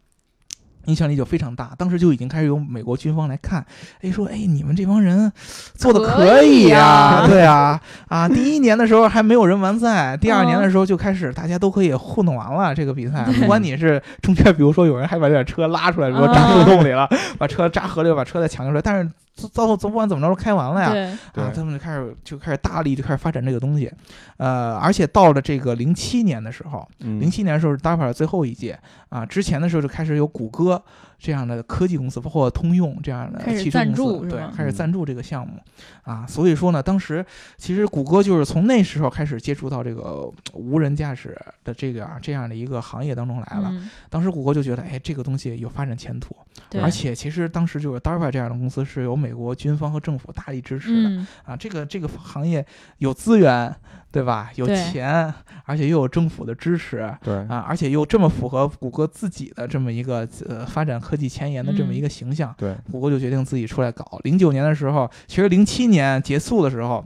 [0.85, 1.71] 影响力就非常大。
[1.77, 3.65] 当时就已经开始有美国军方来看，
[4.01, 5.31] 哎，说哎你们这帮人
[5.75, 7.79] 做的可可以以呀、对啊
[8.09, 10.61] 啊，第一年的时候还没有人完赛，第二年嗯。
[10.61, 20.91] 的时候就开始大家都可以糊弄完了这个比赛，不管你是中间，比如说有人还把这车拉出来，说扎树洞里了，把车扎河里，把车再抢救出来，但是最后不管怎么着都开完了呀。
[20.91, 21.17] 对。
[21.33, 21.43] 对。
[21.43, 23.91] 啊，他们就开始就开始大力就开始发展这个东西，
[24.37, 28.79] 呃，而且到了这个零七年的时候，零嗯七年的时候是 DARPA 的最后一届
[29.09, 30.81] 啊，之前的时候就开始有谷歌
[31.21, 35.53] 这样的科技公司，包括通用这样的汽车公司，对，开始赞助这个项目。
[36.01, 37.23] 啊，所以说呢，当时
[37.57, 43.69] 其实谷歌就是从那时候开始接触到这个无人驾驶的这个啊这样的一个行业当中来了。
[43.71, 43.87] 嗯。
[44.09, 46.35] 当时谷歌就觉得，哎，这个东西有发展前途，
[46.81, 51.09] 而且其实当时就是 DARPA 这样的公司是由美国军方和政府大力支持的。
[51.09, 51.27] 嗯。
[51.45, 52.65] 啊，这个这个行业
[52.97, 53.73] 有资源，
[54.11, 54.49] 对吧？
[54.55, 55.33] 有钱，
[55.65, 64.19] 而且又有政府的支持对啊，而且又这么符合谷歌自己的这么一个呃发展科技前沿的这么一个形象，对，谷歌就决定自己出来搞。
[64.23, 67.03] 零九年的时候，其实零七年结束的时候。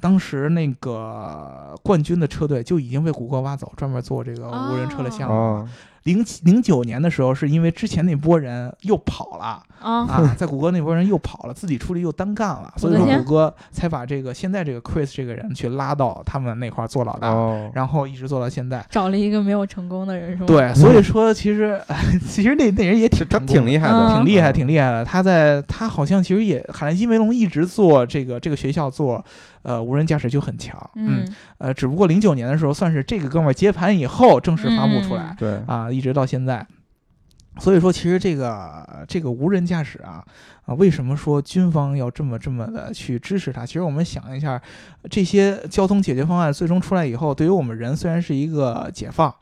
[0.00, 5.66] 当时那个冠军的车队就已经被谷歌挖走，专门做这个无人车的项目
[6.04, 18.84] 零零九年的时候，是因为之前那波人又跑了啊，啊，在谷歌那波人又跑了，自己出去又单干了，所以说谷歌才把这个现在这个 Chris 这个人去拉到他们那块儿做老大，哦，然后一直做到现在。
[18.90, 20.46] 找了一个没有成功的人是吗？
[20.46, 21.80] 对，所以说其实
[22.28, 25.04] 其实那那人也挺他挺厉害的，嗯挺厉害，挺厉害的。
[25.04, 29.24] 他在他好像其实也海南基梅隆一直做这个这个学校做
[29.64, 31.26] 呃无人驾驶就很强，嗯，
[31.58, 36.64] 呃，只不过零九年的时候算是这个哥们儿接盘以后正式发布出来、对，啊，一直到现在。
[37.60, 40.24] 所以说，其实这个这个无人驾驶啊
[40.66, 43.64] 啊，为什么说军方要这么这么的去支持它？
[43.64, 44.60] 其实我们想一下，
[45.08, 49.32] 这些交通解决方案最终出来以后，对于我们人虽然是一个解放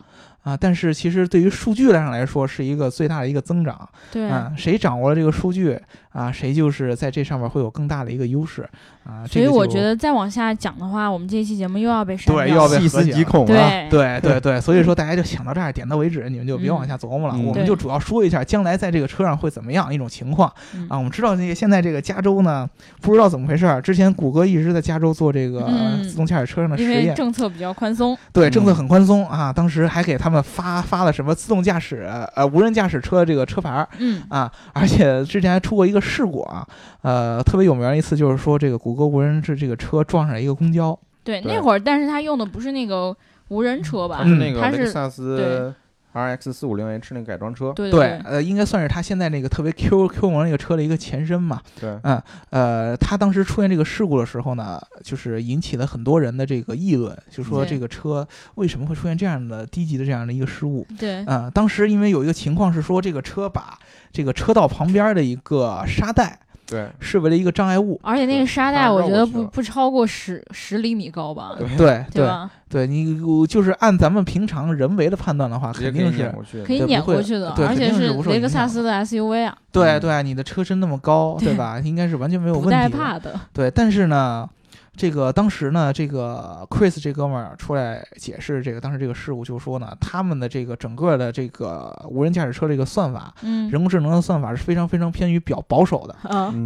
[0.42, 3.88] 啊，但是其实对于数据上来说是一个最大的一个增长。
[4.10, 5.80] 对，啊，谁掌握了这个数据
[6.12, 8.68] 啊，谁就是在这上面会有更大的一个优势
[9.04, 9.26] 啊。
[9.26, 17.34] 所以我觉得再往下讲的话，我们这一期节目又要被删对掉要被极恐了，对对对对，所以说大家就想到这儿，点到为止，你们就别嗯往下琢磨了。
[17.36, 20.96] 嗯我们就主要说一下将来在这个车上会怎么样一种情况嗯啊。
[20.96, 22.68] 我们知道那个现在这个加州呢，
[23.00, 29.52] 不知道怎么回事儿，之前谷歌一直在加州做这个嗯自动驾驶车上的实因为验，政策比较宽松，对政策嗯很宽松啊。
[29.52, 36.66] 当时还给他们发发了什么自动驾驶呃无人驾驶车这个车牌儿嗯啊，而且之前还出过一个事故啊，
[37.00, 41.54] 呃，特别有名儿一次就是说这个谷歌无人制这个车撞上一个公交，对，对。
[41.54, 43.16] 那会儿，但是他用的不是那个
[43.48, 44.18] 无人车吧？
[44.18, 45.72] 它是那个雷克萨斯
[46.12, 51.60] RX 四五零 H 那个改装车，对对，呃，应该算是他现在那个特别 Q Q 萌那个车的一个前身嘛。
[51.80, 60.86] 对，嗯呃，他当时出现这个事故的时候呢，就是引起了很多人的这个议论，就说这个车为什么会出现这样的低级的这样的一个失误？
[60.98, 63.78] 对，呃，当时因为有一个情况是说，这个车把
[64.12, 66.38] 这个车道旁边的一个沙袋
[66.72, 68.00] 对，视为了一个障碍物。
[68.02, 71.54] 而且那个沙袋，我觉得不不超过十十厘米高吧？
[71.76, 72.28] 对对
[72.68, 81.78] 对你就是按咱们平常人为的判断的话，肯定是碾过去，可以碾过去的，而且是雷克萨斯的 SUV 啊，嗯对对，你的车身那么高，对吧？
[81.80, 82.82] 应该是完全没有问不题的。
[82.82, 83.38] 带怕的。
[83.52, 84.48] 对，但是呢，
[84.94, 96.14] 这个当时呢，这个 Chris 这哥们儿出来解释这个当时这个事故，就说呢，他们的这个整个的这个无人驾驶车这个算法，嗯，人工智能的算法是非常非常偏于比较保守的，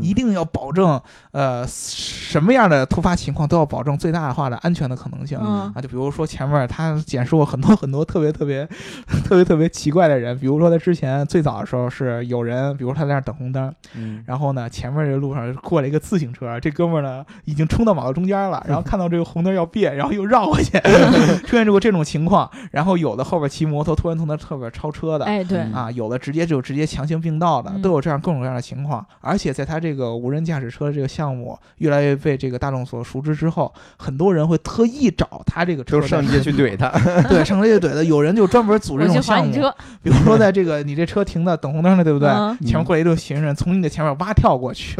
[0.01, 1.01] 一定要保证
[1.31, 5.39] 呃什么样的突发情况都要保证最大化的安全的可能性。
[5.41, 5.73] 嗯。
[5.75, 8.67] 啊，就比如说前面他简述过很多很多特别特别
[9.25, 20.71] 特别特别奇怪的人，比如说他之前最早的时候是有人，比如他在那儿等红灯，嗯，然后呢，前面这个路上过来一个自行车，这哥们儿呢已经冲到马路中间了， 然后看到这个红灯要变，然后又绕过去，
[21.47, 22.51] 出现过这种情况。
[22.71, 25.27] 然后有的后边骑摩托突然从他侧边超车的。
[25.27, 29.05] 哎，对，嗯啊，有的直接就直接强行并道的，嗯都有这样各种各样的情况。
[29.21, 36.89] 而且在他这个无人驾驶车这个项目越来越被这个大众所熟知之后，很多人会特意找他这个车就上街去怼他，
[37.29, 38.03] 对上街去怼他。
[38.03, 39.53] 有人就专门组织这种项目，
[40.03, 42.29] 比如说在这个你这车停的等红灯了，对不对？
[42.31, 44.97] 嗯前面过来一对行人，从你的前面哇跳过去，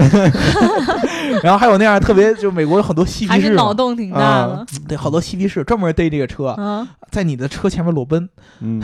[1.43, 4.67] 然后还有那样特别，就美国有很多嬉还是皮士嘛，脑洞挺大啊的。
[4.89, 8.29] 对，好多嬉皮士专门逮这个车，嗯，在你的车前面裸奔，
[8.61, 8.83] 嗯，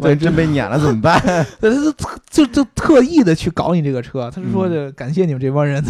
[0.00, 1.20] 对真被撵了怎么办？
[1.60, 5.82] 对，他就特就就特意的去搞你这个车，他是说嗯的感谢你们这帮人，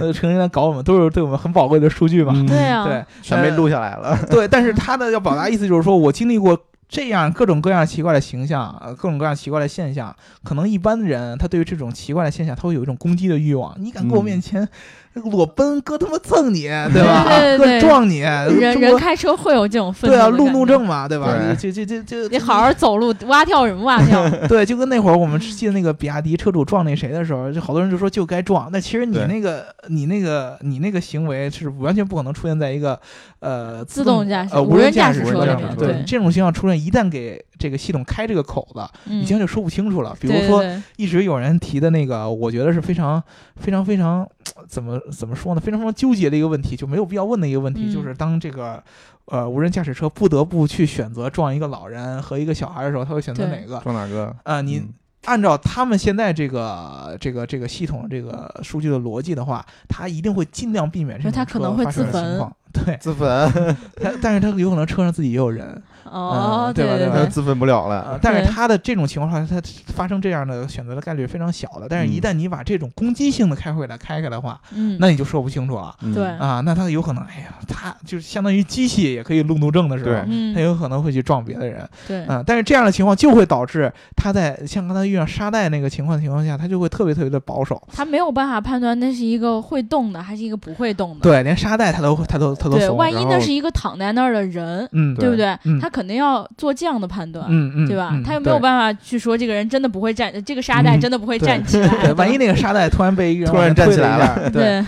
[0.00, 2.32] 呃成天来搞我们，都是对我们很宝贵的数据嘛。
[2.34, 6.58] 嗯对啊，对，全被录下来了，对，但是他的要表达意思就是说，我经历过
[6.88, 13.72] 这样各种各样奇怪的形象，呃，各种各样奇怪的现象，可能一般人他对于这种奇怪的现象，他会有一种攻击的欲望。
[13.78, 14.68] 你敢跟我嗯面前
[15.14, 17.26] 裸奔，哥他妈蹭你，对吧？
[17.80, 20.28] 撞你，人人开车会有这种愤怒对啊。
[20.28, 21.36] 路怒症嘛，对吧？
[21.36, 24.28] 对你这这这这，你好好走路，蛙跳什么蛙跳？
[24.46, 28.68] 对，就跟那会儿我们记得那个比亚迪车主撞那谁的时候，就好多人就说就该撞。
[28.72, 32.98] 那其实你那个你那个你那个行为是完全不可能出现在一个
[33.40, 35.74] 呃自动驾驶呃无人驾驶车上面。
[35.76, 40.16] 对这种情况出现，一旦给这个系统开这个口子，嗯以前就说不清楚了。
[40.20, 40.64] 比如说，
[40.96, 43.20] 一直有人提的那个，我觉得是非常
[43.56, 44.26] 非常非常
[44.68, 45.60] 怎么怎么说呢？
[45.60, 48.82] 非常非常纠结的一个问题，就没有必要问的一个问题，嗯就是当这个。
[49.26, 53.78] 呃，无人驾驶车不得不去选择撞一个老人和一个小孩的时候，他会选择哪个？
[53.78, 54.34] 撞哪个？
[54.42, 54.88] 啊、你嗯
[55.26, 62.56] 按照他们现在这个这个这个系统这个数据的逻辑的话，他一定会尽量避免这就种可能发生的情况。
[62.72, 63.48] 对，自焚，
[64.02, 65.80] 他但是他有可能车上自己也有人，
[66.10, 71.86] 哦，嗯对吧对对吧他自焚不了呃了，，但是对他的这种情况下，他发生这样的选择的概率非常小的。
[71.88, 76.60] 但是，一嗯旦你把这种攻击性的开会来开开的话，嗯，那你就说不清楚了嗯对啊。
[76.64, 80.10] 那他有可能，哎呀，他就是相当于机器也可以路怒症的时候
[80.54, 81.88] 他，有可能会去撞别的人。
[82.06, 87.80] 对，嗯，但是这样的情况就会导致他在像刚才遇上沙袋那个情况的情况下，他就会特别特别的保守。
[87.92, 91.20] 他没有办法判断那是一个会动的还是一个不会动的。
[91.20, 92.76] 对，连沙袋他都他都他都。
[92.76, 95.56] 对，万一那是一个躺在那儿的人，嗯对不对？
[95.64, 98.08] 嗯他肯定要做这样的判断，嗯嗯，对吧？
[98.14, 101.88] 嗯他又没有办法去说这个人真的不会站， 这个沙袋嗯真的不会站起来。
[102.02, 104.82] 对，万一那个沙袋突然被一个人突然站起来了，对，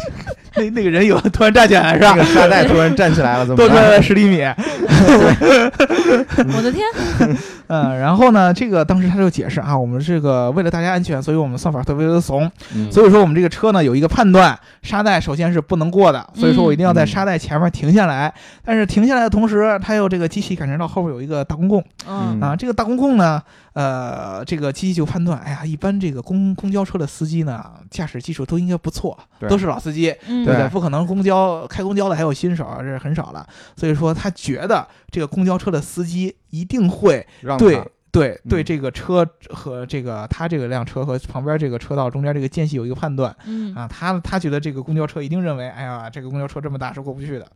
[0.56, 2.24] 那那个人有突然站起来是吧那个？
[2.32, 3.90] 沙袋突然站起来了，怎么多出来？
[3.90, 4.40] 了十厘米，
[6.56, 6.82] 我的天，
[7.68, 12.92] 嗯，然后呢，这个当时他就解释啊，我们这个为了大家安全，所以我们算法特别的怂，嗯。
[12.92, 17.06] 所以说我们这个车呢有一个判断，沙袋首先是不能过的，所以说我一定要在嗯。
[17.06, 18.32] 沙袋前面停下来，
[18.64, 22.42] 但是停下来的同时，它又这个机器感觉到后边有一个大公共嗯嗯。
[22.42, 23.42] 啊，这个大公共呢，
[23.74, 30.68] 呃，这个机器就判断，哎呀，一般这个公公交车的司机呢，驾驶技术都应该不错，对都是老司机，嗯，对不对？
[30.68, 33.46] 不可能公交开公交的还有新手，这是很少了。
[33.76, 47.46] 所以说他觉得这个公交车的司机一定会对让他对对嗯这个车和这个他这个辆车和旁边这个车道中间这个间隙有一个判断嗯啊，他他觉得这个公交车一定认为，哎呀，这个公交车这么大是过不去的，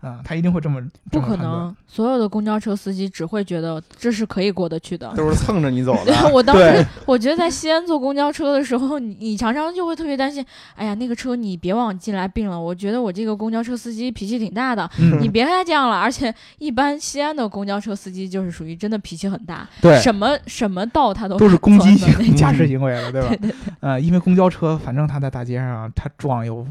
[0.00, 5.12] 啊，他一定会这么这不可能，所有的公交车司机只会觉得这是可以过得去的。
[5.14, 6.28] 都是蹭着你走对，的。
[6.32, 10.44] 我当时我觉得在西安坐公交车的时候，你你常常就会特别担心，
[10.74, 12.58] 哎呀，那个车你别往进来并了。
[12.58, 15.96] 我觉得我这个公交车司机脾气挺大的，嗯你别再这样了。
[15.98, 23.28] 而且一般西安的公交车司机就是属于真的脾气很大，对什么什么道他都都是攻击性驾 驶行为了，对吧？
[23.28, 26.64] 对对对，呃，因为公交车反正他在大街上他撞又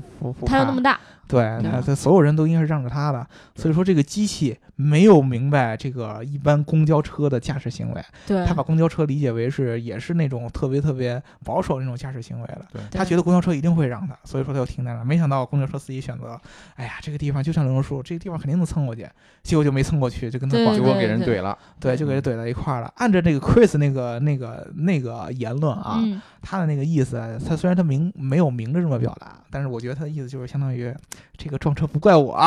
[0.45, 0.97] 他又那么大，
[1.28, 12.65] 对对他，他所有人都应该是让着他的，所以说这个机器没有明白这个一般公交车的驾驶行为，对他把公交车理解为是也是那种特别特别保守的那种驾驶行为了。
[12.71, 15.05] 对他觉得公交车一定会让他，所以说他就停在那儿。
[15.05, 16.39] 没想到公交车司机选择，
[16.76, 19.07] 哎呀，这个地方就像刘树，这个地方肯定能蹭过去，
[19.41, 20.55] 结果就没蹭过去，就跟他。
[20.76, 22.91] 结果给人对怼了，对，就给他怼在一块儿了。
[22.97, 30.93] 按照这个 Chris 那个那个那个言论啊，嗯，他的那个意思，他虽然他明没有明着这么表达，但是我觉得他的意思就是相当于
[31.36, 32.38] 这个撞车不怪我，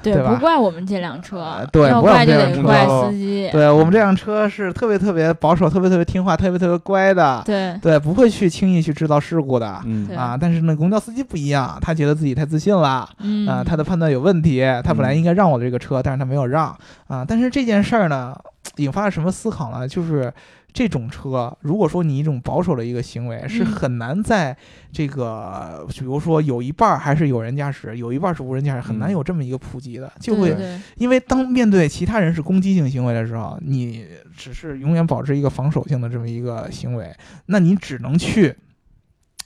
[0.00, 9.80] 对，对吧不怪我们这辆车呃，对不怪我们要怪就这辆车得怪司机，对我们这辆车是特别特别保守、特别特别听话、特别特别乖的，对对，不会去轻易去制造事故的。
[9.84, 16.68] 嗯啊，但是那，公交司机不一样，他觉得自己太自信了，嗯啊，他的判断有问题，他本来嗯应该让我这个车，但是他没有让，
[17.08, 18.34] 啊，但是这件事儿呢，
[18.76, 19.86] 引发了什么思考呢？
[19.86, 20.32] 就是
[20.72, 23.66] 这种车，如果说你一种保守的一个行为，是嗯。
[23.66, 24.56] 很难在
[24.92, 30.54] 这个，比如说有一半儿还是有人驾驶，有一半儿是无人驾驶，很难嗯有这么一个普及的，就会
[30.96, 34.06] 因为当面对其他人是攻击性行为的时候，你
[34.36, 37.14] 只是永远保持一个防守性的这么一个行为，
[37.46, 38.54] 那你只能去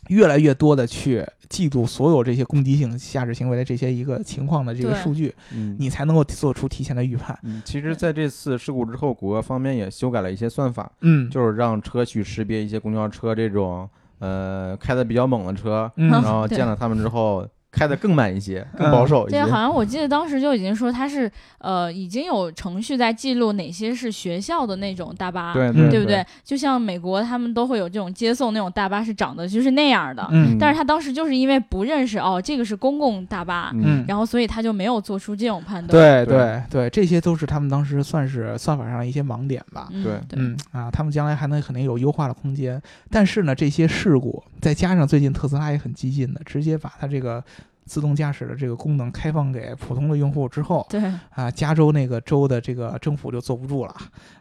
[0.08, 5.76] 越来越多的去记录所有这些攻击性驾驶行为的这些一个情况的这个数据，嗯。
[5.78, 7.38] 你才能够做出提前的预判。
[7.42, 13.88] 嗯，其实在这次事故之后，谷歌方面也修改了一些算法，嗯，就是让车去识别一些公交车这种
[14.18, 16.10] 呃开的比较猛的车，嗯。
[16.10, 19.50] 然后见了他们之后开的更慢一些，更保守一些对。
[19.50, 26.24] 好像我记得当时就已经说他是呃已经有程序在记录哪些是学校的那种大巴，对嗯对不对？？
[26.44, 35.88] 就像美国他们都会有这种接送那种大巴是长得就是那样的，嗯但是他当时就是因为不认识哦这个是公共大巴，嗯然后所以他就没有做出这种判断。
[35.88, 39.88] 对对对对，这些都是他们当时算是算法上的一些盲点吧。
[39.90, 42.80] 嗯，对对嗯啊，他们将来还能肯定有优化的空间。
[43.10, 47.42] 但是呢，这些事故再加上最近特斯拉也很激进的，直接把它这个
[47.84, 53.94] 自动驾驶的这个功能开放给普通的用户之后，对啊，加州那个州的这个政府就坐不住了，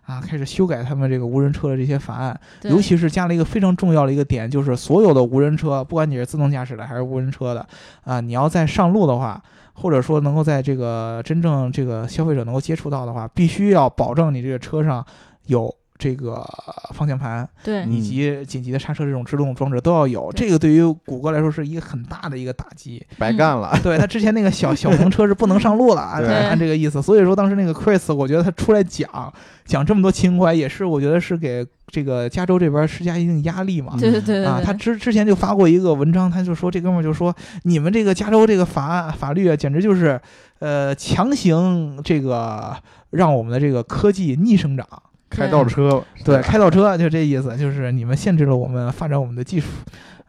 [0.05, 7.67] 啊，开始修改他们这个无人车的这些法案，对尤其是加了一个非常重要的一个点，就是所有的无人车，不管你是自动驾驶的还是无人车的，
[8.03, 9.41] 啊，你要在上路的话。
[9.75, 15.03] 或者说能够在这个真正这个消费者能够接触到的话，必须要保证你这个车上
[15.47, 16.45] 有这个
[16.93, 20.29] 方向盘，对以及紧急的刹车这种制动装置都要有。
[20.35, 23.01] 这个对于谷歌来说是一个很大的一个打击。
[23.17, 23.79] 白干了。
[23.81, 27.01] 对他之前那个小小鹏车是不能上路了，啊，对按按这个意思。
[27.01, 29.33] 所以说当时那个 Chris，我觉得他出来讲
[29.63, 33.95] 讲这么多情怀，也是我觉得是给这个加州这边施加一定压力嘛。
[33.97, 37.33] 对对对对啊，他之之前就发过一个文章，他就说这哥们儿就说
[37.63, 40.19] 你们这个加州这个法法律啊，简直就是
[40.59, 42.75] 呃强行这个
[43.11, 44.85] 让我们的这个科技逆生长。
[45.33, 49.67] 开倒车，对，开倒车就这意思，就是你们限制了我们发展我们的技术。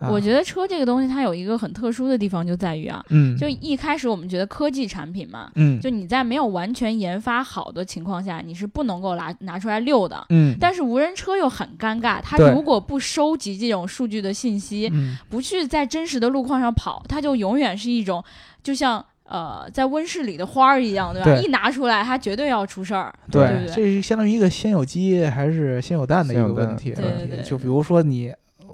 [0.01, 10.27] 啊、我觉得车这个东西它有一个很特殊的地方，就在于啊，嗯，就一开始我们觉得科技产品嘛，嗯，就你在没有完全研发好的情况下，你是不能够拿拿出来溜的。
[10.31, 15.17] 嗯，但是无人车又很尴尬，它如果不收集这种数据的信息，嗯。
[15.31, 18.23] 不去在真实的路况上跑，它就永远是一种
[18.63, 21.24] 就像呃在温室里的花儿一样，对吧？
[21.24, 23.74] 对一拿出来，它绝对要出事儿，对，对不对？
[23.74, 26.93] 这是相当于一个先有鸡还是先有蛋的一个问题。
[26.93, 28.32] 对对对就比如说你。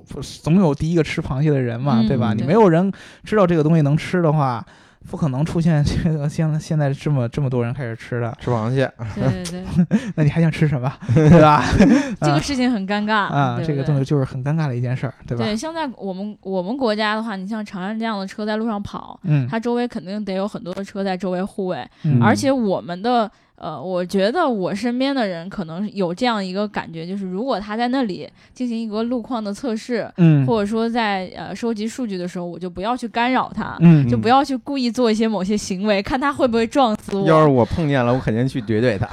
[0.08, 2.32] 不是总有第一个吃螃蟹的人嘛，嗯对吧？
[2.34, 2.90] 你没有人
[3.22, 4.64] 知道这个东西能吃的话，
[5.08, 11.64] 不可能出现这个现在现在这么这么多人开始吃的，吃螃蟹，对对对， 那你还想吃什么， 对吧？
[12.20, 15.44] 这个事情很尴尬啊，对对这个东西就是很尴尬的一件事儿，对吧？
[15.44, 22.20] 对，像在我们我们国家的话，你像长安这样的车在路上跑，嗯，它周围肯定得有很多的车在周围护卫，嗯。
[22.22, 23.30] 而且我们的
[23.60, 33.76] 呃，我觉得我身边的人可能有这样一个感觉，就是如果他在那里进行一个路况的测试，嗯或者说在呃收集数据的时候，我就不要去干扰他。
[33.80, 37.26] 嗯就不要去故意做一些某些行为，看他会不会撞死我。
[37.26, 39.06] 要是我碰见了，我肯定去怼怼他。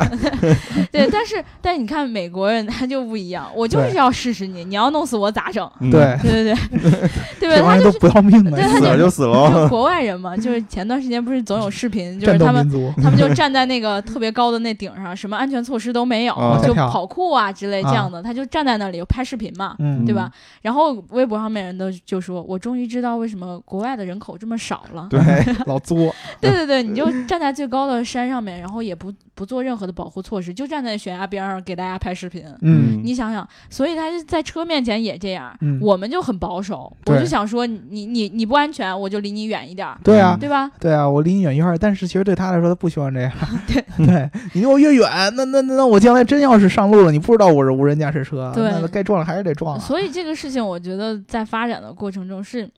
[0.91, 5.69] 对，但是但是你看美国人他就不一样，我就是要试试你，你要弄死我咋整？
[5.81, 7.09] 嗯对，对对对，
[7.49, 7.75] 对吧？
[7.75, 9.51] 他就是不要命的，对他死了就死了。
[9.51, 12.67] 就国外人嘛，就是前段时间不是总有视频， 就是他们，
[13.03, 19.75] 他们就站在那个特别高的那顶上，什么安全措施都没有，啊就跑酷啊之类这样的，他就站在那里拍视频嘛。
[19.79, 20.31] 嗯，对吧？
[20.61, 25.07] 然后微博上面人都就说，我终于知道为什么国外的人口这么少了。
[25.09, 25.19] 对，
[25.65, 32.43] 老作， 对对对，你就站在最高的山上面，然后也不不做任何的保护措施，就站在悬崖边上给大家拍视频。
[32.61, 36.95] 嗯你想想，所以他就在车面前也这样，嗯我们就很保守。
[37.07, 40.69] 我就想说，你你你不安全，我就离你远一点儿，对啊，对吧？
[40.79, 43.31] 对啊，我离你远一点儿，但是其实对他来说，他不希望这样。
[43.67, 49.80] 对 对，你离我越远，那那那那我将来真要是上路了，你不知道我是无人驾驶车，对那该撞了还是得撞啊。
[49.80, 52.69] 所以这个事情，我觉得在发展的过程中是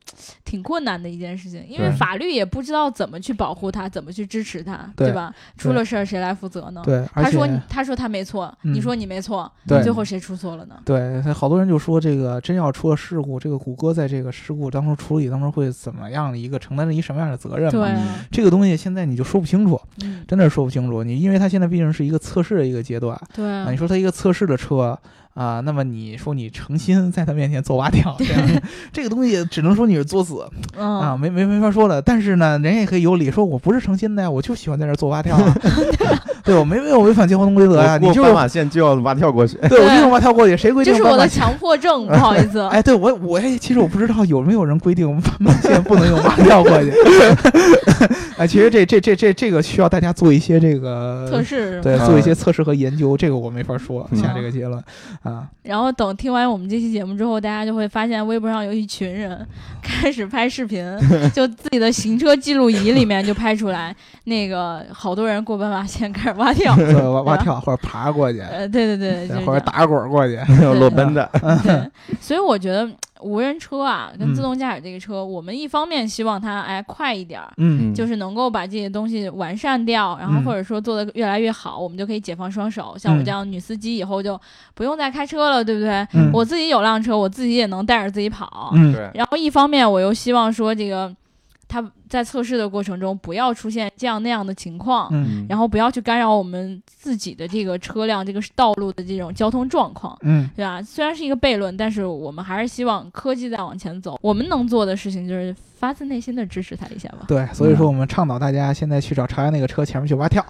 [0.44, 5.34] 挺困难的一件事情，因为法律也不知道怎么去保护他，怎么去支持他，对吧？
[5.58, 6.82] 出了事儿谁来负责呢？
[6.84, 10.76] 对，他说他说他没错，嗯你说你没错，对最后谁出错了呢？
[10.86, 17.72] 对，好多人就说这个真要出了事故，这个谷歌在这个事故当中处理当中会怎么样的一个承担着一什么样的责任嘛？
[17.72, 21.04] 对啊，这个东西现在你就说不清楚，嗯，真的是说不清楚。
[21.04, 25.00] 你因为它现在毕竟是一个测试的一个阶段，对你，说它一个测试的车
[25.34, 28.62] 啊，那么你说你诚心在他面前做蛙跳，这样
[28.92, 30.42] 这个东西只能说你是作死
[30.78, 32.02] 啊，嗯，没没没法说了。
[32.02, 35.56] 但是呢，人也可以有理，说我不是诚心的呀，我就喜欢在这儿做蛙跳啊
[36.50, 39.56] 对我没没有违反交通规则呀，你就是过斑马线就要蛙跳过去。
[39.70, 41.28] 对我就用蛙跳过去，谁规定这是我的？
[41.28, 42.60] 强迫症，不好意思。
[42.74, 46.92] 哎，对我我也其实我不知道有没有人规定斑马线不能用蛙跳过去。
[48.38, 54.82] 哎，其实这这这这这个需要大家做一些这个测试对，做一些测试和研究，这个我没法说嗯下这个结论
[55.22, 55.44] 啊。
[55.62, 59.46] 然后等听完我们这期节目之后，大家就会发现微博上有一群人
[59.84, 60.84] 开始拍视频，
[61.34, 66.76] 就自己的行车记录仪里面就拍出来，那个好多人过斑马线开始蛙跳。
[66.78, 70.40] 对，蛙蛙跳或者爬过去，呃，对对对，就是或者打滚儿过去。
[70.64, 71.30] 有裸奔的，
[71.64, 72.90] 对，所以我觉得
[73.22, 77.52] 无人车啊，跟嗯自动驾驶这个车，我们一方面希望它哎快一点儿。
[77.58, 82.96] 嗯就是能够把这些东西完善掉，然后嗯或者说做得越来越好，我们就可以解放双手。
[82.98, 84.40] 像我嗯这样女司机以后就
[84.74, 86.06] 不用再开车了，对不对？
[86.14, 88.72] 嗯我自己有辆车，我自己也能带着自己跑。
[88.74, 91.14] 嗯对，然后一方面我又希望说这个
[91.70, 100.18] 它在测试的过程中不要出现这样那样的情况，嗯然后不要去干扰我们自己的这个车辆、这个道路的这种交通状况。
[100.24, 100.82] 嗯对吧？
[100.82, 104.18] 虽然是一个悖论，但是我们还是希望科技在往前走。
[104.22, 107.20] 我们能做的事情就是发自内心的支持他一下吧。
[107.28, 110.46] 对，所以说我们倡导大家现在去找朝阳那个车前面去蛙跳，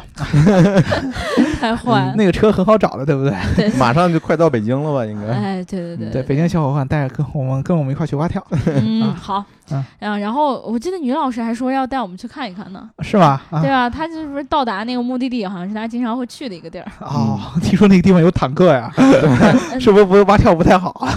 [1.60, 3.70] 太坏了，那个车很好找的，对不对？
[3.78, 5.06] 马上就快到北京了吧？
[5.06, 5.34] 应该。
[5.34, 13.42] 哎，对对对对，北京小伙伴带着跟我们跟我们一块儿去蛙跳，嗯，啊好，嗯啊，然后我记得女老师还说要带我们去看一看呢，是吧？
[13.52, 13.90] 啊对啊？
[13.90, 16.86] 她就是不是到达那个目的地，好像是她经常会去的一个地儿。
[17.02, 21.14] 哦，听说那个地方有坦克呀，嗯 是不是不是蛙跳不太好啊？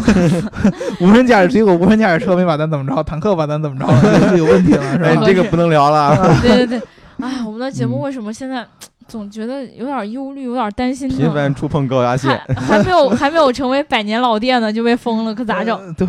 [1.00, 3.86] 无人驾驶结果无人驾驶车没把咱怎么着，坦克把咱怎么着
[4.36, 5.22] 有问题了，是 哎，吧？
[5.24, 6.38] 这个不能聊了啊。
[6.42, 6.82] 对对对，
[7.20, 8.66] 哎， 我们的节目嗯为什么现在
[9.08, 11.32] 总觉得有点忧虑，有点担心频呢？
[11.34, 15.94] 繁触碰高压线还，还没有还没有成为百年老店呢，就被封了，可咋整？
[15.94, 16.06] 对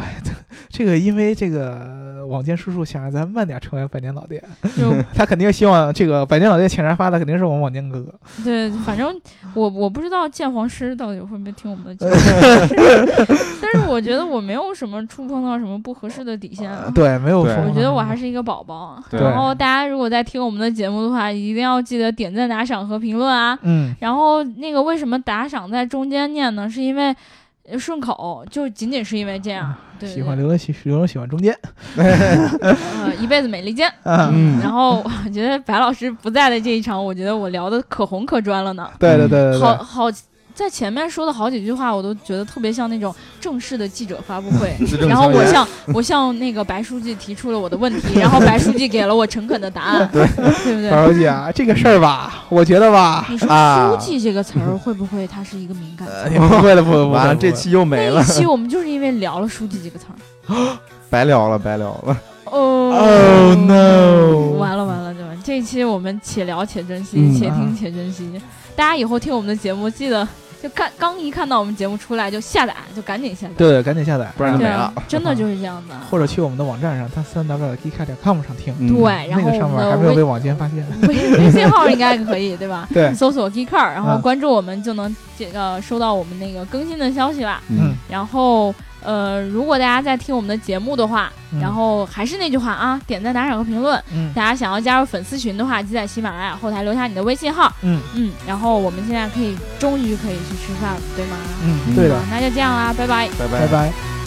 [0.75, 4.43] 这个因为这个网监叔叔想让咱慢点成为百年老店，
[4.75, 8.11] 就他肯定希望这个百年老店请人发的肯定是我们网监哥哥。
[8.43, 9.13] 对，反正
[9.53, 12.15] 我我不知道鉴黄师到底会不会听我们的节目，
[13.61, 16.91] 但是我觉得我没有什么触碰到什么不合适的底线啊。
[16.95, 17.65] 对，没有对说。
[17.65, 23.55] 我觉得我还是一个宝宝，对然后大家如果在听我们的节目的话，一定要记得点赞、打赏和评论啊。
[23.61, 26.67] 嗯然后那个为什么打赏在中间念呢？
[26.67, 27.15] 是因为呃
[27.79, 29.73] 顺口，就仅仅是因为这样。
[29.99, 31.57] 对，喜欢刘德喜刘德喜欢中间。
[31.95, 33.87] 呃 一辈子美利坚。
[34.03, 38.89] 啊，嗯然后我觉得白老师不在的这一场，我觉得我聊的可红可专了呢。
[38.99, 40.05] 对对对对对，好好，
[40.55, 44.75] 在前面说的好几句话，我都觉得特别像那种正式的记者发布会。
[45.07, 45.33] 然后。
[45.33, 50.91] 我向我向那个白书记提出了我的问题，然后白书记给了我诚恳的答案， 对对不对？
[50.91, 56.37] 白书记啊，这个事儿吧，我觉得吧，你说啊书记这个词儿会不会它是一个敏感呃词？
[56.37, 57.03] 不会的，不会。
[57.03, 60.77] 完了，这期又没了这一，期我们就是因为聊了书记这个词儿。
[61.09, 62.17] 白聊了，白聊了。
[62.45, 64.57] 哦 Oh no！
[64.59, 65.29] 完了完了，对吧？
[65.43, 68.29] 这一期我们且聊且珍惜，嗯且听啊且珍惜。
[68.75, 70.27] 大家以后听我们的节目，记得
[70.63, 73.53] 就看刚一看到我们节目出来就下载，就赶紧下载。
[73.57, 74.93] 对，赶紧下载，不然就没了。
[75.09, 75.95] 真的 就是这样的。
[76.09, 80.85] 或者去我们的网站上，它三 w g k 点 com 上听，嗯对，然后那个上面还没有被网监发现。
[81.01, 82.87] 微微信号应该可以，对吧？
[82.93, 87.61] 对，搜索 Geeker，然后嗯关注我们就能这个收到我们那个更新的消息啦。
[87.67, 88.73] 嗯，然后
[89.03, 94.01] 呃，如果大家在听我们的节目的话，嗯然后还是那句话啊，点赞、打赏和评论。
[94.13, 97.71] 嗯大家想要加入粉丝群的话，就在喜马拉雅后台留下你的微信号。
[97.81, 101.37] 嗯嗯，然后我们现在可以终于可以去吃饭了，对吗？
[101.63, 103.29] 嗯，对的好，那就这样啦，拜拜。
[103.37, 104.22] 拜拜拜。